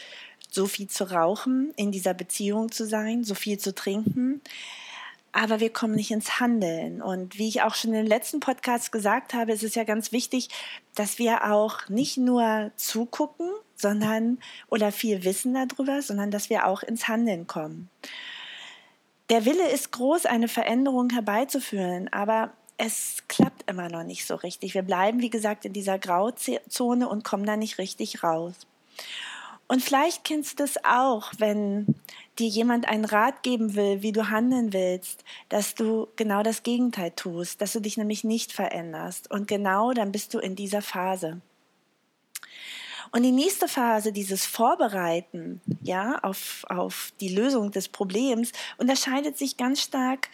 so 0.49 0.65
viel 0.65 0.87
zu 0.87 1.11
rauchen, 1.11 1.73
in 1.75 1.91
dieser 1.91 2.13
Beziehung 2.13 2.71
zu 2.71 2.85
sein, 2.85 3.23
so 3.23 3.35
viel 3.35 3.57
zu 3.57 3.75
trinken 3.75 4.41
aber 5.31 5.59
wir 5.59 5.71
kommen 5.71 5.95
nicht 5.95 6.11
ins 6.11 6.39
Handeln. 6.39 7.01
Und 7.01 7.37
wie 7.37 7.47
ich 7.47 7.61
auch 7.61 7.75
schon 7.75 7.91
den 7.91 8.05
letzten 8.05 8.39
Podcasts 8.39 8.91
gesagt 8.91 9.33
habe, 9.33 9.51
ist 9.51 9.63
es 9.63 9.75
ja 9.75 9.83
ganz 9.83 10.11
wichtig, 10.11 10.49
dass 10.95 11.19
wir 11.19 11.51
auch 11.51 11.87
nicht 11.89 12.17
nur 12.17 12.71
zugucken, 12.75 13.49
sondern 13.75 14.39
oder 14.69 14.91
viel 14.91 15.23
wissen 15.23 15.53
darüber, 15.53 16.01
sondern 16.01 16.31
dass 16.31 16.49
wir 16.49 16.65
auch 16.65 16.83
ins 16.83 17.07
Handeln 17.07 17.47
kommen. 17.47 17.89
Der 19.29 19.45
Wille 19.45 19.69
ist 19.69 19.91
groß, 19.91 20.25
eine 20.25 20.47
Veränderung 20.47 21.11
herbeizuführen, 21.11 22.11
aber 22.11 22.51
es 22.77 23.17
klappt 23.27 23.69
immer 23.69 23.89
noch 23.89 24.03
nicht 24.03 24.25
so 24.25 24.35
richtig. 24.35 24.73
Wir 24.73 24.81
bleiben, 24.81 25.21
wie 25.21 25.29
gesagt, 25.29 25.65
in 25.65 25.73
dieser 25.73 25.99
Grauzone 25.99 27.07
und 27.07 27.23
kommen 27.23 27.45
da 27.45 27.57
nicht 27.57 27.77
richtig 27.77 28.23
raus. 28.23 28.55
Und 29.67 29.83
vielleicht 29.83 30.23
kennst 30.23 30.59
du 30.59 30.63
das 30.63 30.83
auch, 30.83 31.31
wenn 31.37 31.95
dir 32.39 32.47
jemand 32.47 32.87
einen 32.87 33.05
Rat 33.05 33.43
geben 33.43 33.75
will, 33.75 34.01
wie 34.01 34.11
du 34.11 34.29
handeln 34.29 34.73
willst, 34.73 35.23
dass 35.49 35.75
du 35.75 36.07
genau 36.15 36.43
das 36.43 36.63
Gegenteil 36.63 37.11
tust, 37.11 37.61
dass 37.61 37.73
du 37.73 37.79
dich 37.79 37.97
nämlich 37.97 38.23
nicht 38.23 38.51
veränderst. 38.51 39.29
Und 39.29 39.47
genau 39.47 39.91
dann 39.91 40.11
bist 40.11 40.33
du 40.33 40.39
in 40.39 40.55
dieser 40.55 40.81
Phase. 40.81 41.41
Und 43.11 43.23
die 43.23 43.31
nächste 43.31 43.67
Phase, 43.67 44.11
dieses 44.11 44.45
Vorbereiten, 44.45 45.61
ja, 45.81 46.19
auf, 46.19 46.65
auf 46.69 47.11
die 47.19 47.29
Lösung 47.29 47.71
des 47.71 47.89
Problems, 47.89 48.51
unterscheidet 48.77 49.37
sich 49.37 49.57
ganz 49.57 49.81
stark 49.81 50.29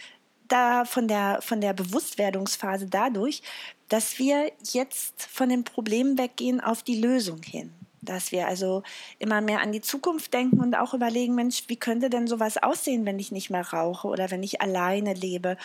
da 0.48 0.86
von 0.86 1.08
der, 1.08 1.40
von 1.42 1.62
der 1.62 1.74
Bewusstwerdungsphase 1.74 2.88
dadurch, 2.88 3.42
dass 3.90 4.20
wir 4.20 4.52
jetzt 4.72 5.24
von 5.24 5.50
dem 5.50 5.64
Problem 5.64 6.18
weggehen 6.18 6.60
auf 6.60 6.84
die 6.84 7.00
Lösung 7.00 7.42
hin 7.42 7.74
dass 8.06 8.32
wir 8.32 8.48
also 8.48 8.84
immer 9.20 9.42
mehr 9.42 9.62
an 9.62 9.72
die 9.72 9.82
Zukunft 9.82 10.34
denken 10.34 10.60
und 10.60 10.76
auch 10.76 10.94
überlegen, 10.94 11.36
Mensch, 11.36 11.64
wie 11.68 11.78
könnte 11.78 12.10
denn 12.10 12.28
sowas 12.28 12.58
aussehen, 12.58 13.06
wenn 13.06 13.20
ich 13.20 13.32
nicht 13.32 13.50
mehr 13.50 13.68
rauche 13.68 14.08
oder 14.08 14.32
wenn 14.32 14.44
ich 14.44 14.62
alleine 14.62 15.14
lebe 15.14 15.58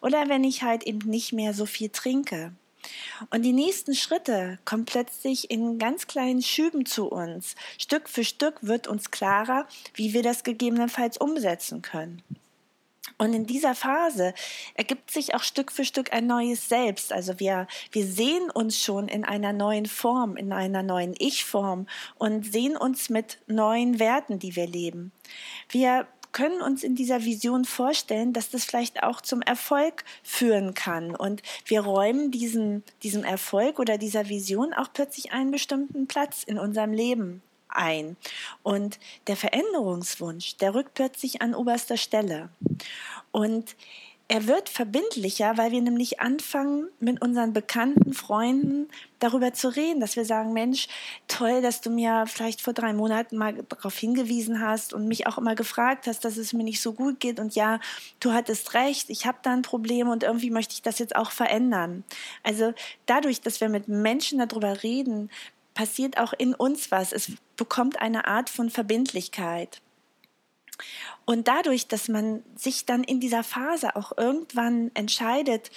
oder 0.00 0.28
wenn 0.28 0.44
ich 0.44 0.62
halt 0.62 0.84
eben 0.84 1.08
nicht 1.08 1.32
mehr 1.32 1.54
so 1.54 1.66
viel 1.66 1.88
trinke. 1.88 2.52
Und 3.30 3.42
die 3.42 3.52
nächsten 3.52 3.94
Schritte 3.94 4.58
kommen 4.64 4.84
plötzlich 4.84 5.50
in 5.50 5.78
ganz 5.78 6.06
kleinen 6.06 6.42
Schüben 6.42 6.84
zu 6.84 7.06
uns. 7.06 7.54
Stück 7.78 8.08
für 8.08 8.24
Stück 8.24 8.58
wird 8.60 8.86
uns 8.86 9.10
klarer, 9.10 9.66
wie 9.94 10.12
wir 10.12 10.22
das 10.22 10.44
gegebenenfalls 10.44 11.16
umsetzen 11.16 11.82
können. 11.82 12.22
Und 13.18 13.32
in 13.32 13.46
dieser 13.46 13.74
Phase 13.74 14.34
ergibt 14.74 15.10
sich 15.10 15.34
auch 15.34 15.42
Stück 15.42 15.70
für 15.70 15.84
Stück 15.84 16.12
ein 16.12 16.26
neues 16.26 16.68
Selbst. 16.68 17.12
Also 17.12 17.38
wir, 17.38 17.66
wir 17.92 18.06
sehen 18.06 18.50
uns 18.50 18.82
schon 18.82 19.08
in 19.08 19.24
einer 19.24 19.52
neuen 19.52 19.86
Form, 19.86 20.36
in 20.36 20.52
einer 20.52 20.82
neuen 20.82 21.14
Ich-Form 21.18 21.86
und 22.16 22.50
sehen 22.50 22.76
uns 22.76 23.10
mit 23.10 23.38
neuen 23.46 23.98
Werten, 23.98 24.38
die 24.38 24.56
wir 24.56 24.66
leben. 24.66 25.12
Wir 25.68 26.06
können 26.32 26.60
uns 26.60 26.82
in 26.82 26.96
dieser 26.96 27.24
Vision 27.24 27.64
vorstellen, 27.64 28.32
dass 28.32 28.50
das 28.50 28.64
vielleicht 28.64 29.04
auch 29.04 29.20
zum 29.20 29.40
Erfolg 29.40 30.04
führen 30.24 30.74
kann. 30.74 31.14
Und 31.14 31.42
wir 31.64 31.82
räumen 31.82 32.32
diesen, 32.32 32.82
diesem 33.04 33.22
Erfolg 33.22 33.78
oder 33.78 33.98
dieser 33.98 34.28
Vision 34.28 34.74
auch 34.74 34.92
plötzlich 34.92 35.32
einen 35.32 35.52
bestimmten 35.52 36.08
Platz 36.08 36.42
in 36.42 36.58
unserem 36.58 36.92
Leben 36.92 37.40
ein. 37.74 38.16
Und 38.62 38.98
der 39.26 39.36
Veränderungswunsch, 39.36 40.56
der 40.56 40.74
rückt 40.74 40.94
plötzlich 40.94 41.42
an 41.42 41.54
oberster 41.54 41.96
Stelle. 41.96 42.48
Und 43.30 43.76
er 44.26 44.46
wird 44.46 44.70
verbindlicher, 44.70 45.58
weil 45.58 45.70
wir 45.70 45.82
nämlich 45.82 46.20
anfangen, 46.20 46.88
mit 46.98 47.20
unseren 47.20 47.52
bekannten 47.52 48.14
Freunden 48.14 48.88
darüber 49.18 49.52
zu 49.52 49.68
reden, 49.68 50.00
dass 50.00 50.16
wir 50.16 50.24
sagen, 50.24 50.54
Mensch, 50.54 50.88
toll, 51.28 51.60
dass 51.60 51.82
du 51.82 51.90
mir 51.90 52.24
vielleicht 52.26 52.62
vor 52.62 52.72
drei 52.72 52.94
Monaten 52.94 53.36
mal 53.36 53.52
darauf 53.68 53.96
hingewiesen 53.96 54.60
hast 54.60 54.94
und 54.94 55.08
mich 55.08 55.26
auch 55.26 55.36
immer 55.36 55.54
gefragt 55.54 56.06
hast, 56.06 56.24
dass 56.24 56.38
es 56.38 56.54
mir 56.54 56.64
nicht 56.64 56.80
so 56.80 56.94
gut 56.94 57.20
geht. 57.20 57.38
Und 57.38 57.54
ja, 57.54 57.80
du 58.20 58.32
hattest 58.32 58.72
recht, 58.72 59.10
ich 59.10 59.26
habe 59.26 59.38
da 59.42 59.52
ein 59.52 59.62
Problem 59.62 60.08
und 60.08 60.22
irgendwie 60.22 60.50
möchte 60.50 60.72
ich 60.72 60.82
das 60.82 60.98
jetzt 60.98 61.16
auch 61.16 61.30
verändern. 61.30 62.02
Also 62.42 62.72
dadurch, 63.04 63.42
dass 63.42 63.60
wir 63.60 63.68
mit 63.68 63.88
Menschen 63.88 64.38
darüber 64.38 64.82
reden, 64.82 65.30
passiert 65.74 66.18
auch 66.18 66.32
in 66.32 66.54
uns 66.54 66.90
was. 66.90 67.12
Es 67.12 67.32
bekommt 67.56 68.00
eine 68.00 68.26
Art 68.26 68.48
von 68.48 68.70
Verbindlichkeit. 68.70 69.80
Und 71.24 71.48
dadurch, 71.48 71.86
dass 71.86 72.08
man 72.08 72.42
sich 72.56 72.84
dann 72.86 73.04
in 73.04 73.20
dieser 73.20 73.44
Phase 73.44 73.96
auch 73.96 74.16
irgendwann 74.16 74.90
entscheidet, 74.94 75.70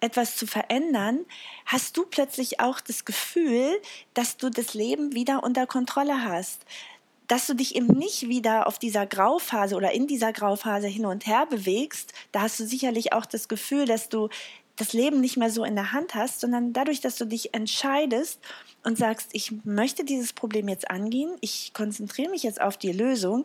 etwas 0.00 0.36
zu 0.36 0.46
verändern, 0.46 1.20
hast 1.66 1.96
du 1.96 2.06
plötzlich 2.06 2.60
auch 2.60 2.80
das 2.80 3.04
Gefühl, 3.04 3.70
dass 4.14 4.38
du 4.38 4.48
das 4.48 4.72
Leben 4.72 5.14
wieder 5.14 5.42
unter 5.42 5.66
Kontrolle 5.66 6.24
hast. 6.24 6.64
Dass 7.28 7.46
du 7.46 7.54
dich 7.54 7.76
eben 7.76 7.86
nicht 7.98 8.28
wieder 8.28 8.66
auf 8.66 8.78
dieser 8.78 9.06
Grauphase 9.06 9.76
oder 9.76 9.92
in 9.92 10.06
dieser 10.06 10.32
Grauphase 10.32 10.86
hin 10.86 11.06
und 11.06 11.26
her 11.26 11.46
bewegst, 11.46 12.12
da 12.32 12.42
hast 12.42 12.60
du 12.60 12.66
sicherlich 12.66 13.12
auch 13.12 13.26
das 13.26 13.46
Gefühl, 13.48 13.84
dass 13.84 14.08
du 14.08 14.28
das 14.76 14.92
Leben 14.92 15.20
nicht 15.20 15.36
mehr 15.36 15.50
so 15.50 15.64
in 15.64 15.74
der 15.74 15.92
Hand 15.92 16.14
hast, 16.14 16.40
sondern 16.40 16.72
dadurch, 16.72 17.00
dass 17.00 17.16
du 17.16 17.24
dich 17.24 17.54
entscheidest 17.54 18.40
und 18.84 18.96
sagst, 18.96 19.30
ich 19.32 19.52
möchte 19.64 20.04
dieses 20.04 20.32
Problem 20.32 20.68
jetzt 20.68 20.90
angehen, 20.90 21.30
ich 21.40 21.72
konzentriere 21.74 22.30
mich 22.30 22.42
jetzt 22.42 22.60
auf 22.60 22.76
die 22.76 22.92
Lösung, 22.92 23.44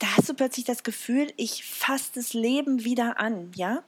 da 0.00 0.16
hast 0.16 0.28
du 0.28 0.34
plötzlich 0.34 0.64
das 0.64 0.82
Gefühl, 0.82 1.32
ich 1.36 1.64
fasse 1.64 2.10
das 2.14 2.32
Leben 2.32 2.84
wieder 2.84 3.20
an, 3.20 3.52
ja? 3.54 3.82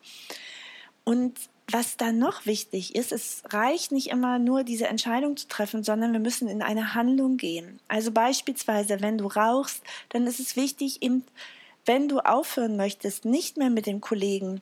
Und 1.05 1.37
was 1.71 1.97
dann 1.97 2.19
noch 2.19 2.45
wichtig 2.45 2.95
ist, 2.95 3.13
es 3.13 3.43
reicht 3.49 3.93
nicht 3.93 4.09
immer 4.09 4.39
nur 4.39 4.63
diese 4.63 4.89
Entscheidung 4.89 5.37
zu 5.37 5.49
treffen, 5.49 5.83
sondern 5.83 6.13
wir 6.13 6.21
müssen 6.21 6.49
in 6.49 6.61
eine 6.61 6.95
Handlung 6.95 7.39
gehen. 7.39 7.81
Also 7.89 8.11
beispielsweise, 8.11 9.01
wenn 9.01 9.17
du 9.17 9.27
rauchst, 9.27 9.83
dann 10.11 10.27
ist 10.27 10.39
es 10.39 10.55
wichtig, 10.55 11.03
eben, 11.03 11.25
wenn 11.87 12.09
du 12.09 12.21
aufhören 12.21 12.77
möchtest, 12.77 13.25
nicht 13.25 13.57
mehr 13.57 13.71
mit 13.71 13.87
dem 13.87 14.01
Kollegen 14.01 14.61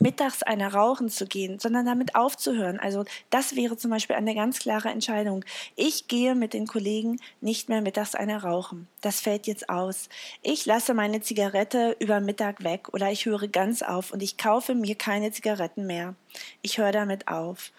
mittags 0.00 0.42
einer 0.42 0.72
rauchen 0.72 1.08
zu 1.08 1.26
gehen, 1.26 1.58
sondern 1.58 1.86
damit 1.86 2.14
aufzuhören. 2.14 2.78
Also 2.78 3.04
das 3.30 3.56
wäre 3.56 3.76
zum 3.76 3.90
Beispiel 3.90 4.16
eine 4.16 4.34
ganz 4.34 4.58
klare 4.58 4.90
Entscheidung. 4.90 5.44
Ich 5.76 6.08
gehe 6.08 6.34
mit 6.34 6.52
den 6.52 6.66
Kollegen 6.66 7.20
nicht 7.40 7.68
mehr 7.68 7.80
mittags 7.80 8.14
einer 8.14 8.42
rauchen. 8.42 8.86
Das 9.00 9.20
fällt 9.20 9.46
jetzt 9.46 9.68
aus. 9.68 10.08
Ich 10.42 10.66
lasse 10.66 10.94
meine 10.94 11.20
Zigarette 11.20 11.96
über 11.98 12.20
Mittag 12.20 12.62
weg 12.62 12.88
oder 12.92 13.10
ich 13.10 13.26
höre 13.26 13.48
ganz 13.48 13.82
auf 13.82 14.12
und 14.12 14.22
ich 14.22 14.36
kaufe 14.36 14.74
mir 14.74 14.94
keine 14.94 15.32
Zigaretten 15.32 15.86
mehr. 15.86 16.14
Ich 16.62 16.78
höre 16.78 16.92
damit 16.92 17.28
auf. 17.28 17.72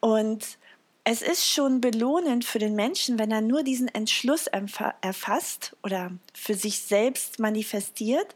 Und 0.00 0.58
es 1.04 1.22
ist 1.22 1.46
schon 1.46 1.80
belohnend 1.80 2.44
für 2.44 2.58
den 2.58 2.74
Menschen, 2.74 3.18
wenn 3.18 3.30
er 3.30 3.40
nur 3.40 3.62
diesen 3.62 3.88
Entschluss 3.88 4.46
erfasst 4.46 5.74
oder 5.82 6.12
für 6.34 6.54
sich 6.54 6.80
selbst 6.80 7.38
manifestiert 7.38 8.34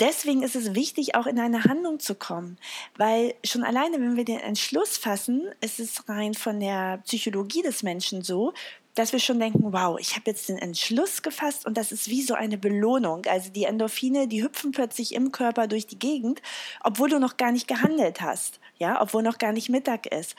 deswegen 0.00 0.42
ist 0.42 0.56
es 0.56 0.74
wichtig, 0.74 1.14
auch 1.14 1.26
in 1.26 1.38
eine 1.38 1.64
Handlung 1.64 2.00
zu 2.00 2.14
kommen, 2.14 2.58
weil 2.96 3.34
schon 3.44 3.62
alleine, 3.62 4.00
wenn 4.00 4.16
wir 4.16 4.24
den 4.24 4.40
Entschluss 4.40 4.96
fassen, 4.98 5.42
ist 5.60 5.78
es 5.78 6.08
rein 6.08 6.34
von 6.34 6.60
der 6.60 6.98
Psychologie 7.04 7.62
des 7.62 7.82
Menschen 7.82 8.22
so, 8.22 8.52
dass 9.00 9.12
wir 9.12 9.18
schon 9.18 9.40
denken, 9.40 9.72
wow, 9.72 9.98
ich 9.98 10.14
habe 10.14 10.24
jetzt 10.26 10.50
den 10.50 10.58
Entschluss 10.58 11.22
gefasst 11.22 11.64
und 11.64 11.78
das 11.78 11.90
ist 11.90 12.08
wie 12.08 12.20
so 12.20 12.34
eine 12.34 12.58
Belohnung. 12.58 13.24
Also 13.24 13.50
die 13.50 13.64
Endorphine, 13.64 14.28
die 14.28 14.42
hüpfen 14.42 14.72
plötzlich 14.72 15.14
im 15.14 15.32
Körper 15.32 15.68
durch 15.68 15.86
die 15.86 15.98
Gegend, 15.98 16.42
obwohl 16.84 17.08
du 17.08 17.18
noch 17.18 17.38
gar 17.38 17.50
nicht 17.50 17.66
gehandelt 17.66 18.20
hast, 18.20 18.60
ja, 18.76 19.00
obwohl 19.00 19.22
noch 19.22 19.38
gar 19.38 19.52
nicht 19.52 19.70
Mittag 19.70 20.04
ist. 20.04 20.36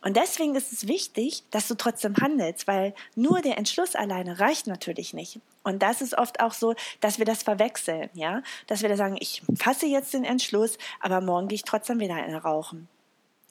Und 0.00 0.16
deswegen 0.16 0.54
ist 0.54 0.72
es 0.72 0.86
wichtig, 0.86 1.42
dass 1.50 1.66
du 1.66 1.74
trotzdem 1.74 2.16
handelst, 2.16 2.68
weil 2.68 2.94
nur 3.16 3.40
der 3.40 3.58
Entschluss 3.58 3.96
alleine 3.96 4.38
reicht 4.38 4.68
natürlich 4.68 5.12
nicht. 5.12 5.40
Und 5.64 5.82
das 5.82 6.00
ist 6.00 6.16
oft 6.16 6.38
auch 6.38 6.52
so, 6.52 6.76
dass 7.00 7.18
wir 7.18 7.24
das 7.24 7.42
verwechseln, 7.42 8.10
ja, 8.14 8.42
dass 8.68 8.82
wir 8.82 8.88
da 8.88 8.96
sagen, 8.96 9.16
ich 9.18 9.42
fasse 9.56 9.86
jetzt 9.86 10.14
den 10.14 10.22
Entschluss, 10.22 10.78
aber 11.00 11.20
morgen 11.20 11.48
gehe 11.48 11.56
ich 11.56 11.64
trotzdem 11.64 11.98
wieder 11.98 12.24
in 12.24 12.36
Rauchen. 12.36 12.86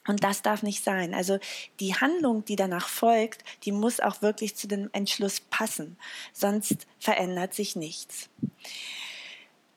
Und 0.08 0.24
das 0.24 0.42
darf 0.42 0.64
nicht 0.64 0.84
sein. 0.84 1.14
Also 1.14 1.40
die 1.80 1.96
Handlung, 1.96 2.44
die 2.46 2.56
danach 2.56 2.88
folgt, 2.88 3.44
die 3.64 3.72
muss 3.72 4.00
auch 4.00 4.22
wirklich 4.22 4.56
zu 4.56 4.68
dem 4.68 4.90
Entschluss 4.94 5.40
passen. 5.40 5.98
Sonst 6.34 6.88
verändert 7.00 7.54
sich 7.54 7.76
nichts. 7.76 8.30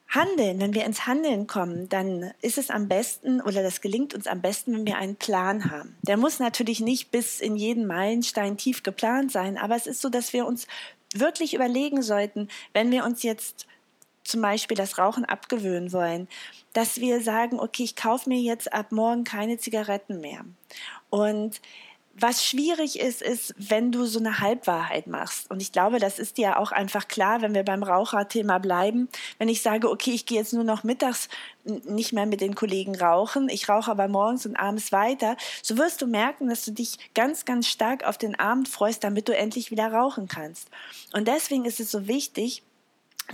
Handeln, 0.09 0.61
wenn 0.61 0.75
wir 0.75 0.85
ins 0.85 1.07
Handeln 1.07 1.47
kommen, 1.47 1.89
dann 1.89 2.33
ist 2.41 2.59
es 2.59 2.71
am 2.71 2.89
besten 2.89 3.41
oder 3.41 3.63
das 3.63 3.81
gelingt 3.81 4.15
uns 4.15 4.27
am 4.27 4.41
besten, 4.41 4.73
wenn 4.73 4.87
wir 4.87 4.97
einen 4.97 5.17
Plan 5.17 5.71
haben. 5.71 5.97
Der 6.03 6.17
muss 6.17 6.39
natürlich 6.39 6.81
nicht 6.81 7.11
bis 7.11 7.41
in 7.41 7.57
jeden 7.57 7.87
Meilenstein 7.87 8.57
tief 8.57 8.83
geplant 8.83 9.33
sein, 9.33 9.59
aber 9.59 9.77
es 9.77 9.87
ist 9.87 10.01
so, 10.01 10.09
dass 10.09 10.33
wir 10.33 10.47
uns 10.47 10.67
wirklich 11.13 11.55
überlegen 11.55 12.03
sollten, 12.03 12.49
wenn 12.73 12.91
wir 12.91 13.05
uns 13.05 13.23
jetzt 13.23 13.67
zum 14.29 14.43
Beispiel 14.43 14.77
das 14.77 14.99
Rauchen 14.99 15.25
abgewöhnen 15.25 15.93
wollen, 15.93 16.29
dass 16.73 17.01
wir 17.01 17.21
sagen, 17.21 17.61
okay, 17.61 17.85
ich 17.85 17.97
kaufe 17.97 18.29
mir 18.29 18.41
jetzt 18.41 18.73
ab 18.73 18.93
morgen 18.93 19.25
keine 19.25 19.59
Zigaretten 19.59 20.21
mehr. 20.21 20.45
Und 21.11 21.61
was 22.19 22.45
schwierig 22.45 22.99
ist, 22.99 23.21
ist, 23.21 23.55
wenn 23.59 23.93
du 23.93 24.07
so 24.07 24.19
eine 24.19 24.41
Halbwahrheit 24.41 25.07
machst. 25.07 25.51
Und 25.51 25.61
ich 25.61 25.71
glaube, 25.71 25.99
das 25.99 26.19
ist 26.19 26.39
dir 26.39 26.59
auch 26.59 26.73
einfach 26.73 27.09
klar, 27.09 27.43
wenn 27.43 27.55
wir 27.55 27.63
beim 27.63 27.83
Raucherthema 27.83 28.59
bleiben. 28.59 29.09
Wenn 29.39 29.51
ich 29.51 29.61
sage, 29.61 29.91
okay, 29.91 30.13
ich 30.13 30.25
gehe 30.25 30.39
jetzt 30.39 30.55
nur 30.55 30.65
noch 30.65 30.83
mittags 30.83 31.29
nicht 31.65 32.15
mehr 32.15 32.25
mit 32.25 32.41
den 32.41 32.55
Kollegen 32.55 32.97
rauchen, 32.97 33.49
ich 33.51 33.69
rauche 33.69 33.91
aber 33.91 34.09
morgens 34.09 34.47
und 34.47 34.57
abends 34.57 34.93
weiter, 34.93 35.37
so 35.63 35.77
wirst 35.77 36.01
du 36.01 36.07
merken, 36.07 36.49
dass 36.49 36.65
du 36.65 36.71
dich 36.71 36.97
ganz, 37.15 37.45
ganz 37.45 37.69
stark 37.69 38.05
auf 38.05 38.17
den 38.17 38.39
Abend 38.39 38.69
freust, 38.69 39.05
damit 39.05 39.29
du 39.29 39.37
endlich 39.37 39.71
wieder 39.71 39.93
rauchen 39.93 40.27
kannst. 40.27 40.71
Und 41.13 41.29
deswegen 41.29 41.67
ist 41.67 41.81
es 41.81 41.91
so 41.91 42.07
wichtig, 42.07 42.63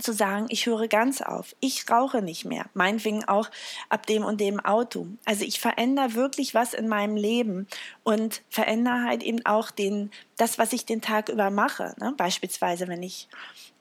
zu 0.01 0.13
sagen, 0.13 0.47
ich 0.49 0.65
höre 0.65 0.87
ganz 0.87 1.21
auf, 1.21 1.55
ich 1.59 1.89
rauche 1.89 2.21
nicht 2.21 2.45
mehr, 2.45 2.65
meinetwegen 2.73 3.23
auch 3.25 3.49
ab 3.89 4.05
dem 4.07 4.23
und 4.23 4.41
dem 4.41 4.59
Auto. 4.59 5.07
Also 5.25 5.45
ich 5.45 5.59
verändere 5.59 6.15
wirklich 6.15 6.53
was 6.53 6.73
in 6.73 6.87
meinem 6.87 7.15
Leben 7.15 7.67
und 8.03 8.41
verändere 8.49 9.03
halt 9.03 9.23
eben 9.23 9.45
auch 9.45 9.71
den, 9.71 10.11
das, 10.37 10.57
was 10.57 10.73
ich 10.73 10.85
den 10.85 11.01
Tag 11.01 11.29
über 11.29 11.49
mache. 11.49 11.95
Ne? 11.99 12.13
Beispielsweise, 12.17 12.87
wenn 12.87 13.03
ich 13.03 13.27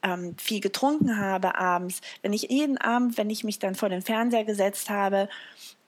ähm, 0.02 0.36
viel 0.38 0.60
getrunken 0.60 1.18
habe 1.18 1.54
abends, 1.56 2.00
wenn 2.22 2.32
ich 2.32 2.42
jeden 2.50 2.78
Abend, 2.78 3.16
wenn 3.16 3.30
ich 3.30 3.44
mich 3.44 3.58
dann 3.58 3.74
vor 3.74 3.88
den 3.88 4.02
Fernseher 4.02 4.44
gesetzt 4.44 4.90
habe, 4.90 5.28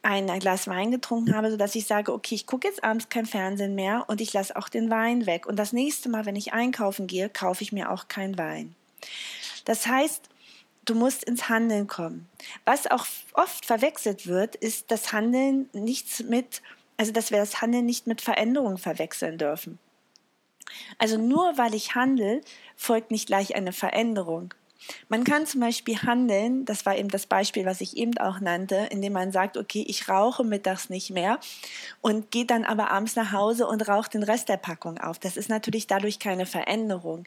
ein, 0.05 0.27
Glas 0.39 0.69
Wein 0.69 0.91
getrunken 0.91 1.35
habe, 1.35 1.51
sodass 1.51 1.75
ich 1.75 1.87
sage, 1.87 2.13
okay, 2.13 2.35
ich 2.35 2.47
gucke 2.47 2.69
jetzt 2.69 2.85
abends 2.85 3.09
kein 3.09 3.27
Fernsehen 3.27 3.75
mehr 3.75 4.05
und 4.07 4.21
ich 4.21 4.33
lasse 4.33 4.55
auch 4.57 4.69
den 4.69 4.91
Wein 4.91 5.27
weg. 5.27 5.47
Und 5.47 5.57
das 5.57 5.73
nächste 5.73 6.09
Mal, 6.11 6.27
wenn 6.27 6.37
ich 6.37 6.53
einkaufen 6.53 7.07
gehe, 7.07 7.31
kaufe 7.31 7.65
ich 7.65 7.73
mir 7.73 7.91
auch 7.91 8.09
keinen 8.09 8.37
Wein. 8.37 8.75
Das 9.65 9.87
heißt, 9.87 10.29
du 10.85 10.95
musst 10.95 11.25
ins 11.25 11.49
Handeln 11.49 11.87
kommen. 11.87 12.29
Was 12.65 12.87
auch 12.87 13.07
oft 13.33 13.65
verwechselt 13.65 14.27
wird, 14.27 14.57
ist 14.57 14.91
das 14.91 15.13
Handeln 15.13 15.69
nichts 15.73 16.23
mit, 16.23 16.63
also 16.97 17.13
dass 17.13 17.31
wir 17.31 17.39
das 17.39 17.61
Handeln 17.61 17.87
nicht 17.87 18.07
mit 18.07 18.21
Veränderung 18.21 18.79
verwechseln 18.79 19.39
dürfen. 19.39 19.79
Also 20.99 21.19
nur 21.19 21.57
weil 21.59 21.75
ich 21.75 21.95
handle, 21.95 22.41
folgt 22.77 23.11
nicht 23.11 23.27
gleich 23.27 23.55
eine 23.55 23.73
Veränderung. 23.73 24.55
Man 25.09 25.25
kann 25.25 25.47
zum 25.47 25.61
Beispiel 25.61 25.97
handeln, 26.03 26.67
das 26.67 26.85
war 26.85 26.97
eben 26.97 27.09
das 27.09 27.27
Beispiel, 27.27 27.65
was 27.65 27.81
ich 27.81 27.97
eben 27.97 28.19
auch 28.19 28.41
nannte, 28.41 28.89
indem 28.91 29.15
man 29.15 29.33
sagt, 29.33 29.57
okay, 29.57 29.83
ich 29.89 30.09
rauche 30.11 30.45
mittags 30.45 30.91
nicht 30.91 31.11
mehr 31.11 31.39
und 32.03 32.31
geht 32.31 32.51
dann 32.51 32.65
aber 32.65 32.91
abends 32.91 33.17
nach 33.17 33.33
Hause 33.33 33.67
und 33.67 33.89
raucht 33.89 34.13
den 34.13 34.23
Rest 34.23 34.51
der 34.51 34.59
Packung 34.59 34.99
auf. 34.99 35.19
Das 35.19 35.39
ist 35.39 35.49
natürlich 35.49 35.87
dadurch 35.87 36.19
keine 36.19 36.45
Veränderung 36.45 37.25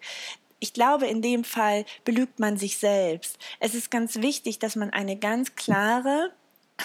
ich 0.59 0.73
glaube, 0.73 1.07
in 1.07 1.21
dem 1.21 1.43
Fall 1.43 1.85
belügt 2.03 2.39
man 2.39 2.57
sich 2.57 2.77
selbst. 2.77 3.37
Es 3.59 3.75
ist 3.75 3.91
ganz 3.91 4.15
wichtig, 4.15 4.59
dass 4.59 4.75
man 4.75 4.89
eine 4.89 5.15
ganz 5.15 5.55
klare 5.55 6.31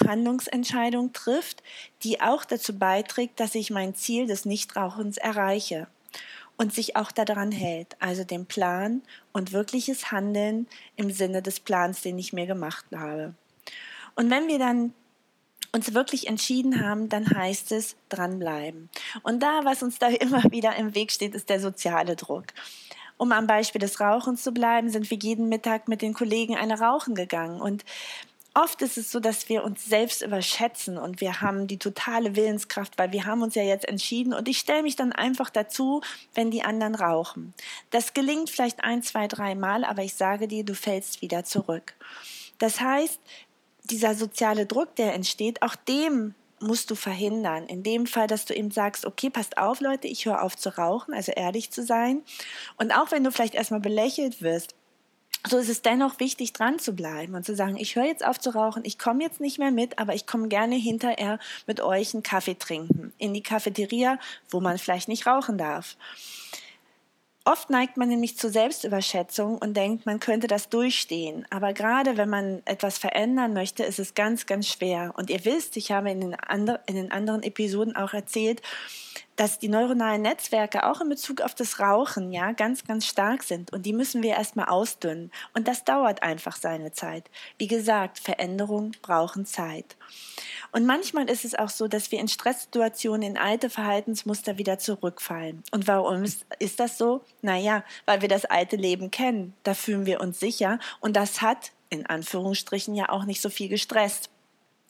Handlungsentscheidung 0.07 1.13
trifft, 1.13 1.63
die 2.03 2.21
auch 2.21 2.45
dazu 2.45 2.77
beiträgt, 2.77 3.39
dass 3.39 3.55
ich 3.55 3.69
mein 3.69 3.95
Ziel 3.95 4.27
des 4.27 4.45
Nichtrauchens 4.45 5.17
erreiche 5.17 5.87
und 6.57 6.73
sich 6.73 6.95
auch 6.95 7.11
daran 7.11 7.51
hält, 7.51 7.95
also 7.99 8.23
den 8.23 8.45
Plan 8.45 9.01
und 9.31 9.51
wirkliches 9.51 10.11
Handeln 10.11 10.67
im 10.95 11.11
Sinne 11.11 11.41
des 11.41 11.59
Plans, 11.59 12.01
den 12.01 12.17
ich 12.19 12.33
mir 12.33 12.45
gemacht 12.45 12.85
habe. 12.95 13.33
Und 14.15 14.29
wenn 14.29 14.47
wir 14.47 14.59
dann 14.59 14.93
uns 15.71 15.93
wirklich 15.95 16.27
entschieden 16.27 16.85
haben, 16.85 17.09
dann 17.09 17.27
heißt 17.27 17.71
es 17.71 17.95
dranbleiben. 18.09 18.89
Und 19.23 19.41
da, 19.41 19.61
was 19.63 19.81
uns 19.81 19.97
da 19.97 20.07
immer 20.09 20.43
wieder 20.51 20.75
im 20.75 20.93
Weg 20.93 21.11
steht, 21.11 21.33
ist 21.33 21.49
der 21.49 21.59
soziale 21.59 22.15
Druck. 22.15 22.45
Um 23.23 23.31
am 23.31 23.47
Beispiel 23.47 23.79
des 23.79 24.01
Rauchens 24.01 24.43
zu 24.43 24.51
bleiben, 24.51 24.89
sind 24.89 25.09
wir 25.09 25.17
jeden 25.17 25.47
Mittag 25.47 25.87
mit 25.87 26.01
den 26.01 26.13
Kollegen 26.13 26.57
eine 26.57 26.81
Rauchen 26.81 27.15
gegangen 27.15 27.61
und 27.61 27.85
Oft 28.53 28.81
ist 28.81 28.97
es 28.97 29.11
so, 29.11 29.19
dass 29.19 29.49
wir 29.49 29.63
uns 29.63 29.85
selbst 29.85 30.21
überschätzen 30.21 30.97
und 30.99 31.21
wir 31.21 31.41
haben 31.41 31.65
die 31.65 31.79
totale 31.79 32.35
Willenskraft, 32.35 32.99
weil 32.99 33.11
wir 33.11 33.25
haben 33.25 33.41
uns 33.41 33.55
ja 33.55 33.63
jetzt 33.63 33.87
entschieden 33.87 34.33
und 34.33 34.47
ich 34.47 34.59
stelle 34.59 34.83
mich 34.83 34.95
dann 34.95 35.11
einfach 35.11 35.49
dazu, 35.49 36.01
wenn 36.35 36.51
die 36.51 36.63
anderen 36.63 36.93
rauchen. 36.93 37.55
Das 37.91 38.13
gelingt 38.13 38.51
vielleicht 38.51 38.83
ein, 38.83 39.01
zwei, 39.01 39.27
drei 39.27 39.55
Mal, 39.55 39.83
aber 39.85 40.03
ich 40.03 40.13
sage 40.13 40.47
dir, 40.47 40.63
du 40.63 40.75
fällst 40.75 41.23
wieder 41.23 41.45
zurück. 41.45 41.95
Das 42.59 42.79
heißt, 42.79 43.19
dieser 43.85 44.13
soziale 44.13 44.67
Druck, 44.67 44.95
der 44.97 45.15
entsteht, 45.15 45.63
auch 45.63 45.75
dem 45.75 46.35
musst 46.63 46.89
du 46.89 46.95
verhindern. 46.95 47.67
In 47.67 47.83
dem 47.83 48.07
Fall, 48.07 48.27
dass 48.27 48.45
du 48.45 48.55
eben 48.55 48.71
sagst, 48.71 49.05
okay, 49.05 49.29
passt 49.29 49.57
auf, 49.57 49.81
Leute, 49.81 50.07
ich 50.07 50.25
höre 50.25 50.41
auf 50.41 50.57
zu 50.57 50.77
rauchen, 50.77 51.13
also 51.13 51.31
ehrlich 51.31 51.71
zu 51.71 51.83
sein. 51.83 52.23
Und 52.77 52.91
auch 52.91 53.11
wenn 53.11 53.23
du 53.23 53.31
vielleicht 53.31 53.55
erstmal 53.55 53.79
belächelt 53.79 54.41
wirst, 54.41 54.75
so 55.45 55.57
ist 55.57 55.69
es 55.69 55.81
dennoch 55.81 56.19
wichtig, 56.19 56.53
dran 56.53 56.79
zu 56.79 56.93
bleiben 56.93 57.35
und 57.35 57.45
zu 57.45 57.53
sagen, 57.55 57.75
ich 57.75 57.95
höre 57.95 58.05
jetzt 58.05 58.25
auf 58.25 58.39
zu 58.39 58.51
rauchen, 58.51 58.85
ich 58.85 58.97
komme 58.97 59.23
jetzt 59.23 59.41
nicht 59.41 59.59
mehr 59.59 59.71
mit, 59.71 59.99
aber 59.99 60.15
ich 60.15 60.25
komme 60.25 60.47
gerne 60.47 60.75
hinterher 60.75 61.37
mit 61.67 61.81
euch 61.81 62.13
einen 62.13 62.23
Kaffee 62.23 62.55
trinken. 62.55 63.11
In 63.17 63.33
die 63.33 63.43
Cafeteria, 63.43 64.19
wo 64.49 64.61
man 64.61 64.77
vielleicht 64.77 65.09
nicht 65.09 65.27
rauchen 65.27 65.57
darf. 65.57 65.97
Oft 67.45 67.69
neigt 67.69 67.97
man 67.97 68.07
nämlich 68.07 68.37
zur 68.37 68.51
Selbstüberschätzung 68.51 69.57
und 69.57 69.75
denkt, 69.75 70.05
man 70.05 70.21
könnte 70.21 70.47
das 70.47 70.69
durchstehen. 70.69 71.45
Aber 71.49 71.73
gerade 71.73 72.15
wenn 72.15 72.29
man 72.29 72.61
etwas 72.63 72.97
verändern 72.97 73.53
möchte, 73.53 73.83
ist 73.83 73.99
es 73.99 74.13
ganz, 74.13 74.45
ganz 74.45 74.69
schwer. 74.69 75.13
Und 75.17 75.29
ihr 75.29 75.43
wisst, 75.43 75.75
ich 75.75 75.91
habe 75.91 76.09
in 76.09 76.21
den, 76.21 76.35
andre, 76.35 76.79
in 76.85 76.95
den 76.95 77.11
anderen 77.11 77.43
Episoden 77.43 77.97
auch 77.97 78.13
erzählt, 78.13 78.61
dass 79.35 79.59
die 79.59 79.67
neuronalen 79.67 80.21
Netzwerke 80.21 80.85
auch 80.85 81.01
in 81.01 81.09
Bezug 81.09 81.41
auf 81.41 81.55
das 81.55 81.79
Rauchen 81.79 82.31
ja 82.31 82.51
ganz, 82.51 82.85
ganz 82.85 83.05
stark 83.07 83.43
sind 83.43 83.73
und 83.73 83.85
die 83.85 83.93
müssen 83.93 84.21
wir 84.21 84.31
erstmal 84.31 84.67
ausdünnen. 84.67 85.31
Und 85.53 85.67
das 85.67 85.83
dauert 85.83 86.21
einfach 86.21 86.55
seine 86.55 86.91
Zeit. 86.91 87.25
Wie 87.57 87.67
gesagt, 87.67 88.19
Veränderungen 88.19 88.95
brauchen 89.01 89.45
Zeit. 89.45 89.97
Und 90.71 90.85
manchmal 90.85 91.29
ist 91.29 91.45
es 91.45 91.55
auch 91.55 91.69
so, 91.69 91.87
dass 91.87 92.11
wir 92.11 92.19
in 92.19 92.27
Stresssituationen 92.27 93.31
in 93.31 93.37
alte 93.37 93.69
Verhaltensmuster 93.69 94.57
wieder 94.57 94.77
zurückfallen. 94.77 95.63
Und 95.71 95.87
warum 95.87 96.23
ist, 96.23 96.45
ist 96.59 96.79
das 96.79 96.97
so? 96.97 97.21
Naja, 97.43 97.83
weil 98.05 98.21
wir 98.21 98.29
das 98.29 98.45
alte 98.45 98.77
Leben 98.77 99.11
kennen. 99.11 99.53
Da 99.63 99.73
fühlen 99.73 100.05
wir 100.05 100.21
uns 100.21 100.39
sicher 100.39 100.79
und 101.01 101.15
das 101.15 101.41
hat 101.41 101.71
in 101.89 102.05
Anführungsstrichen 102.05 102.95
ja 102.95 103.09
auch 103.09 103.25
nicht 103.25 103.41
so 103.41 103.49
viel 103.49 103.67
gestresst. 103.67 104.29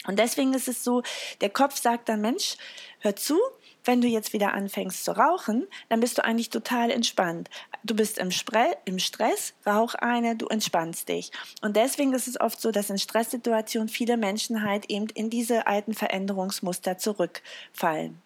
Und 0.05 0.19
deswegen 0.19 0.53
ist 0.53 0.67
es 0.67 0.83
so, 0.83 1.01
der 1.41 1.49
Kopf 1.49 1.81
sagt 1.81 2.09
dann, 2.09 2.21
Mensch, 2.21 2.57
hör 2.99 3.15
zu, 3.15 3.39
wenn 3.85 4.01
du 4.01 4.07
jetzt 4.07 4.33
wieder 4.33 4.53
anfängst 4.53 5.03
zu 5.03 5.17
rauchen, 5.17 5.67
dann 5.89 5.99
bist 5.99 6.17
du 6.17 6.23
eigentlich 6.23 6.51
total 6.51 6.91
entspannt. 6.91 7.49
Du 7.83 7.95
bist 7.95 8.19
im, 8.19 8.29
Spre 8.29 8.77
im 8.85 8.99
Stress, 8.99 9.53
rauch 9.65 9.95
eine, 9.95 10.35
du 10.35 10.47
entspannst 10.47 11.09
dich. 11.09 11.31
Und 11.61 11.75
deswegen 11.75 12.13
ist 12.13 12.27
es 12.27 12.39
oft 12.39 12.61
so, 12.61 12.71
dass 12.71 12.91
in 12.91 12.99
Stresssituationen 12.99 13.89
viele 13.89 14.15
Menschen 14.15 14.63
halt 14.63 14.89
eben 14.89 15.07
in 15.07 15.31
diese 15.31 15.65
alten 15.65 15.95
Veränderungsmuster 15.95 16.99
zurückfallen. 16.99 18.21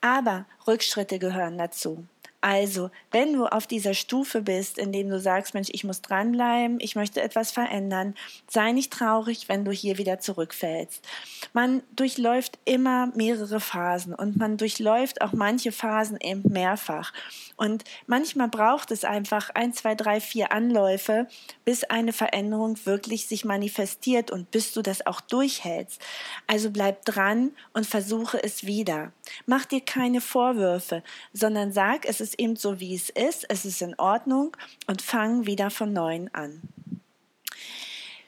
Aber 0.00 0.46
Rückschritte 0.66 1.18
gehören 1.18 1.58
dazu. 1.58 2.06
Also, 2.42 2.90
wenn 3.12 3.32
du 3.32 3.46
auf 3.46 3.68
dieser 3.68 3.94
Stufe 3.94 4.42
bist, 4.42 4.76
in 4.76 4.90
dem 4.90 5.08
du 5.08 5.20
sagst, 5.20 5.54
Mensch, 5.54 5.68
ich 5.70 5.84
muss 5.84 6.02
dranbleiben, 6.02 6.80
ich 6.80 6.96
möchte 6.96 7.22
etwas 7.22 7.52
verändern, 7.52 8.16
sei 8.50 8.72
nicht 8.72 8.92
traurig, 8.92 9.48
wenn 9.48 9.64
du 9.64 9.70
hier 9.70 9.96
wieder 9.96 10.18
zurückfällst. 10.18 11.06
Man 11.52 11.84
durchläuft 11.94 12.58
immer 12.64 13.06
mehrere 13.14 13.60
Phasen 13.60 14.12
und 14.12 14.36
man 14.38 14.56
durchläuft 14.56 15.22
auch 15.22 15.32
manche 15.32 15.70
Phasen 15.70 16.18
eben 16.20 16.52
mehrfach. 16.52 17.12
Und 17.56 17.84
manchmal 18.08 18.48
braucht 18.48 18.90
es 18.90 19.04
einfach 19.04 19.50
ein, 19.50 19.72
zwei, 19.72 19.94
drei, 19.94 20.20
vier 20.20 20.50
Anläufe, 20.50 21.28
bis 21.64 21.84
eine 21.84 22.12
Veränderung 22.12 22.76
wirklich 22.84 23.28
sich 23.28 23.44
manifestiert 23.44 24.32
und 24.32 24.50
bis 24.50 24.72
du 24.72 24.82
das 24.82 25.06
auch 25.06 25.20
durchhältst. 25.20 26.02
Also 26.48 26.72
bleib 26.72 27.04
dran 27.04 27.52
und 27.72 27.86
versuche 27.86 28.42
es 28.42 28.66
wieder. 28.66 29.12
Mach 29.46 29.64
dir 29.64 29.80
keine 29.80 30.20
Vorwürfe, 30.20 31.04
sondern 31.32 31.70
sag, 31.70 32.04
es 32.04 32.20
ist 32.20 32.31
es 32.32 32.38
eben 32.38 32.56
so, 32.56 32.80
wie 32.80 32.94
es 32.94 33.10
ist, 33.10 33.46
es 33.48 33.64
ist 33.64 33.82
in 33.82 33.98
Ordnung 33.98 34.56
und 34.86 35.02
fang 35.02 35.46
wieder 35.46 35.70
von 35.70 35.92
neuem 35.92 36.28
an. 36.32 36.62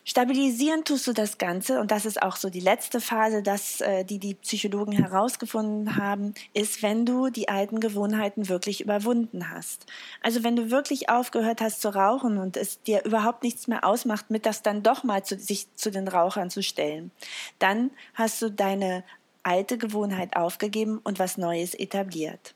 Stabilisieren 0.07 0.85
tust 0.85 1.07
du 1.07 1.15
das 1.15 1.39
Ganze, 1.39 1.81
und 1.81 1.91
das 1.91 2.05
ist 2.05 2.21
auch 2.21 2.37
so 2.37 2.51
die 2.51 2.61
letzte 2.61 3.01
Phase, 3.01 3.43
das, 3.43 3.81
äh, 3.81 4.05
die 4.05 4.19
die 4.19 4.35
Psychologen 4.35 4.93
herausgefunden 4.93 5.97
haben, 5.97 6.35
ist, 6.53 6.83
wenn 6.83 7.07
du 7.07 7.31
die 7.31 7.49
alten 7.49 7.81
Gewohnheiten 7.81 8.51
wirklich 8.51 8.83
überwunden 8.83 9.51
hast. 9.51 9.87
Also 10.21 10.45
wenn 10.45 10.57
du 10.57 10.71
wirklich 10.71 11.09
aufgehört 11.09 11.63
hast 11.63 11.81
zu 11.81 11.95
rauchen 11.95 12.37
und 12.37 12.59
es 12.59 12.83
dir 12.83 13.03
überhaupt 13.07 13.43
nichts 13.43 13.67
mehr 13.67 13.83
ausmacht, 13.83 14.29
mit 14.29 14.45
das 14.45 14.61
dann 14.61 14.83
doch 14.83 15.05
mal 15.05 15.25
zu, 15.25 15.39
sich 15.39 15.75
zu 15.75 15.91
den 15.91 16.07
Rauchern 16.07 16.51
zu 16.51 16.63
stellen, 16.63 17.11
dann 17.59 17.91
hast 18.13 18.43
du 18.43 18.51
deine 18.51 19.05
alte 19.43 19.79
Gewohnheit 19.79 20.37
aufgegeben 20.37 21.01
und 21.03 21.19
was 21.19 21.39
Neues 21.39 21.75
etabliert. 21.75 22.55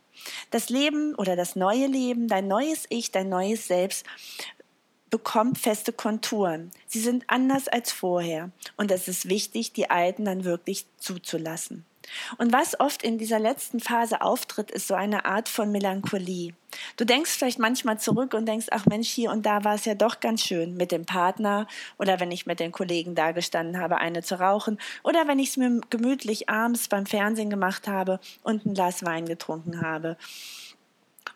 Das 0.50 0.68
Leben 0.68 1.14
oder 1.14 1.37
das 1.37 1.57
neue 1.57 1.87
Leben, 1.87 2.28
dein 2.28 2.48
neues 2.48 2.87
Ich, 2.88 3.11
dein 3.11 3.28
neues 3.28 3.66
Selbst 3.66 4.04
bekommt 5.11 5.59
feste 5.59 5.92
Konturen. 5.92 6.70
Sie 6.87 7.00
sind 7.00 7.24
anders 7.28 7.68
als 7.68 7.92
vorher. 7.92 8.50
Und 8.76 8.90
es 8.90 9.09
ist 9.09 9.28
wichtig, 9.28 9.72
die 9.72 9.90
alten 9.90 10.24
dann 10.24 10.44
wirklich 10.44 10.87
zuzulassen. 10.98 11.85
Und 12.38 12.53
was 12.53 12.79
oft 12.81 13.03
in 13.03 13.18
dieser 13.18 13.38
letzten 13.38 13.81
Phase 13.81 14.21
auftritt, 14.23 14.71
ist 14.71 14.88
so 14.88 14.94
eine 14.94 15.25
Art 15.25 15.49
von 15.49 15.71
Melancholie. 15.71 16.55
Du 16.97 17.05
denkst 17.05 17.31
vielleicht 17.31 17.59
manchmal 17.59 17.99
zurück 17.99 18.35
und 18.35 18.47
denkst, 18.47 18.66
ach 18.71 18.87
Mensch, 18.87 19.09
hier 19.09 19.31
und 19.31 19.47
da 19.47 19.64
war 19.64 19.75
es 19.75 19.85
ja 19.85 19.94
doch 19.94 20.21
ganz 20.21 20.42
schön 20.42 20.77
mit 20.77 20.92
dem 20.92 21.07
Partner 21.07 21.66
oder 21.99 22.21
wenn 22.21 22.31
ich 22.31 22.47
mit 22.47 22.61
den 22.61 22.73
Kollegen 22.73 23.14
da 23.14 23.33
gestanden 23.33 23.81
habe, 23.81 23.99
eine 23.99 24.23
zu 24.23 24.38
rauchen 24.38 24.79
oder 25.03 25.27
wenn 25.27 25.38
ich 25.38 25.51
es 25.51 25.57
mir 25.57 25.81
gemütlich 25.90 26.49
abends 26.49 26.88
beim 26.88 27.07
Fernsehen 27.07 27.51
gemacht 27.51 27.88
habe 27.88 28.21
und 28.42 28.66
ein 28.66 28.75
Glas 28.75 29.05
Wein 29.05 29.27
getrunken 29.27 29.81
habe. 29.81 30.16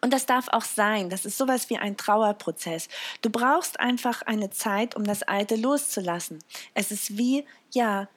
Und 0.01 0.13
das 0.13 0.27
darf 0.27 0.49
auch 0.49 0.63
sein. 0.63 1.11
Das 1.11 1.25
ist 1.25 1.39
sowas 1.39 1.71
wie 1.71 1.79
ein 1.79 1.97
Trauerprozess. 1.97 2.89
Du 3.23 3.31
brauchst 3.31 3.79
einfach 3.79 4.23
eine 4.23 4.51
Zeit, 4.51 4.97
um 4.97 5.05
das 5.05 5.23
Alte 5.23 5.55
loszulassen. 5.55 6.41
Es 6.75 6.91
ist 6.91 7.17
wie, 7.17 7.45
ja, 7.71 8.09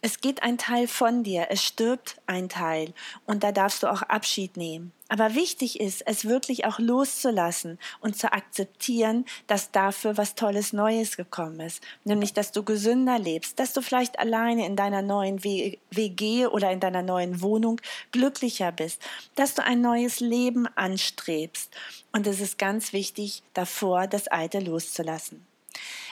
es 0.00 0.20
geht 0.20 0.42
ein 0.42 0.58
Teil 0.58 0.86
von 0.86 1.24
dir, 1.24 1.46
es 1.50 1.62
stirbt 1.62 2.20
ein 2.26 2.48
Teil 2.48 2.92
und 3.26 3.42
da 3.42 3.50
darfst 3.50 3.82
du 3.82 3.88
auch 3.88 4.02
Abschied 4.02 4.56
nehmen. 4.56 4.92
Aber 5.08 5.34
wichtig 5.34 5.80
ist, 5.80 6.06
es 6.06 6.26
wirklich 6.26 6.66
auch 6.66 6.78
loszulassen 6.78 7.78
und 8.00 8.16
zu 8.16 8.30
akzeptieren, 8.32 9.24
dass 9.46 9.70
dafür 9.70 10.18
was 10.18 10.34
Tolles 10.34 10.74
Neues 10.74 11.16
gekommen 11.16 11.60
ist. 11.60 11.82
Nämlich, 12.04 12.34
dass 12.34 12.52
du 12.52 12.62
gesünder 12.62 13.18
lebst, 13.18 13.58
dass 13.58 13.72
du 13.72 13.80
vielleicht 13.80 14.18
alleine 14.18 14.66
in 14.66 14.76
deiner 14.76 15.00
neuen 15.00 15.42
WG 15.42 16.46
oder 16.46 16.70
in 16.70 16.80
deiner 16.80 17.02
neuen 17.02 17.40
Wohnung 17.40 17.80
glücklicher 18.12 18.70
bist, 18.70 19.02
dass 19.34 19.54
du 19.54 19.64
ein 19.64 19.80
neues 19.80 20.20
Leben 20.20 20.68
anstrebst. 20.76 21.74
Und 22.12 22.26
es 22.26 22.40
ist 22.40 22.58
ganz 22.58 22.92
wichtig, 22.92 23.42
davor 23.54 24.06
das 24.06 24.28
Alte 24.28 24.60
loszulassen. 24.60 25.46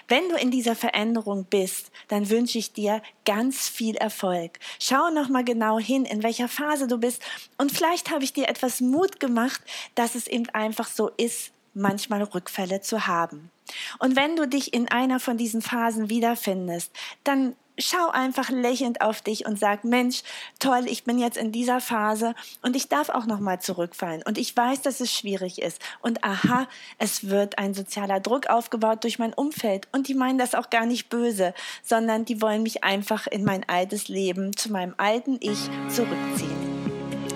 Wenn 0.09 0.29
du 0.29 0.37
in 0.37 0.51
dieser 0.51 0.77
Veränderung 0.77 1.45
bist, 1.45 1.91
dann 2.09 2.31
wünsche 2.31 2.59
ich 2.59 2.73
dir 2.73 3.03
ganz 3.25 3.69
viel 3.69 3.97
Erfolg. 3.97 4.59
Schau 4.79 5.11
noch 5.11 5.29
mal 5.29 5.45
genau 5.45 5.79
hin, 5.79 6.05
in 6.05 6.23
welcher 6.23 6.49
Phase 6.49 6.87
du 6.87 6.99
bist 6.99 7.23
und 7.59 7.73
vielleicht 7.73 8.11
habe 8.11 8.25
ich 8.25 8.33
dir 8.33 8.49
etwas 8.49 8.81
Mut 8.81 9.21
gemacht, 9.21 9.61
dass 9.95 10.15
es 10.15 10.27
eben 10.27 10.49
einfach 10.51 10.89
so 10.89 11.09
ist, 11.17 11.51
manchmal 11.75 12.23
Rückfälle 12.23 12.81
zu 12.81 13.07
haben. 13.07 13.51
Und 13.99 14.17
wenn 14.17 14.37
du 14.37 14.47
dich 14.47 14.73
in 14.73 14.89
einer 14.89 15.21
von 15.21 15.37
diesen 15.37 15.61
Phasen 15.61 16.09
wiederfindest, 16.09 16.93
dann 17.25 17.57
schau 17.79 18.11
einfach 18.11 18.51
lächelnd 18.51 19.01
auf 19.01 19.21
dich 19.21 19.47
und 19.47 19.59
sag, 19.59 19.85
Mensch, 19.85 20.23
toll, 20.59 20.85
ich 20.87 21.05
bin 21.05 21.19
jetzt 21.19 21.37
in 21.37 21.53
dieser 21.53 21.81
Phase 21.81 22.35
und 22.63 22.77
ich 22.77 22.89
darf 22.89 23.09
auch 23.09 23.27
noch 23.27 23.41
mal 23.41 23.61
zurückfallen. 23.61 24.23
Und 24.25 24.39
ich 24.39 24.57
weiß, 24.57 24.83
dass 24.83 25.01
es 25.01 25.13
schwierig 25.13 25.61
ist. 25.61 25.81
Und 26.01 26.25
aha, 26.25 26.67
es 26.99 27.29
wird 27.29 27.59
ein 27.59 27.75
sozialer 27.75 28.21
Druck 28.21 28.49
aufgebaut 28.49 29.05
durch 29.05 29.19
mein 29.19 29.35
Umfeld. 29.35 29.89
Und 29.93 30.09
die 30.09 30.15
meinen 30.15 30.39
das 30.39 30.55
auch 30.55 30.71
gar 30.71 30.87
nicht 30.87 31.09
böse, 31.09 31.55
sondern 31.83 32.25
die 32.25 32.41
wollen 32.43 32.63
mich 32.63 32.85
einfach 32.85 33.27
in 33.27 33.45
mein 33.45 33.69
altes 33.69 34.09
Leben 34.09 34.57
zu 34.57 34.73
meinem 34.73 34.95
alten 34.97 35.39
Ich 35.41 35.69
zurückziehen. 35.89 36.76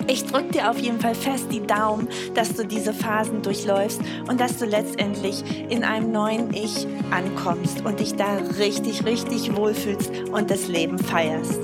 Ich 0.06 0.24
drücke 0.24 0.52
dir 0.52 0.70
auf 0.70 0.78
jeden 0.78 1.00
Fall 1.00 1.14
fest 1.14 1.46
die 1.50 1.66
Daumen, 1.66 2.08
dass 2.34 2.54
du 2.54 2.66
diese 2.66 2.92
Phasen 2.92 3.42
durchläufst 3.42 4.00
und 4.28 4.40
dass 4.40 4.58
du 4.58 4.66
letztendlich 4.66 5.42
in 5.70 5.84
einem 5.84 6.12
neuen 6.12 6.52
Ich 6.52 6.86
ankommst 7.10 7.84
und 7.84 8.00
dich 8.00 8.14
da 8.14 8.36
richtig, 8.58 9.04
richtig 9.04 9.54
wohlfühlst 9.54 10.10
und 10.32 10.50
das 10.50 10.68
Leben 10.68 10.98
feierst. 10.98 11.60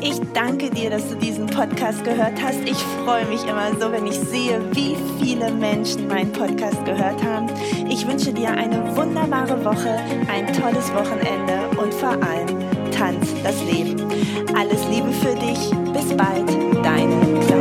Ich 0.00 0.20
danke 0.34 0.70
dir, 0.70 0.90
dass 0.90 1.08
du 1.08 1.16
diesen 1.16 1.46
Podcast 1.46 2.04
gehört 2.04 2.42
hast. 2.42 2.58
Ich 2.64 2.78
freue 3.04 3.24
mich 3.26 3.44
immer 3.44 3.70
so, 3.80 3.92
wenn 3.92 4.06
ich 4.06 4.18
sehe, 4.18 4.60
wie 4.72 4.96
viele 5.22 5.52
Menschen 5.52 6.08
meinen 6.08 6.32
Podcast 6.32 6.84
gehört 6.84 7.22
haben. 7.22 7.46
Ich 7.88 8.06
wünsche 8.06 8.32
dir 8.32 8.50
eine 8.50 8.96
wunderbare 8.96 9.64
Woche, 9.64 10.00
ein 10.28 10.52
tolles 10.52 10.92
Wochenende 10.92 11.80
und 11.80 11.94
vor 11.94 12.10
allem 12.10 12.62
tanz 12.90 13.28
das 13.42 13.62
Leben. 13.64 14.00
Alles 14.56 14.84
Liebe 14.88 15.12
für 15.12 15.34
dich. 15.36 15.70
Bis 15.92 16.16
bald, 16.16 16.48
deine 16.84 17.40
Claudia. 17.46 17.51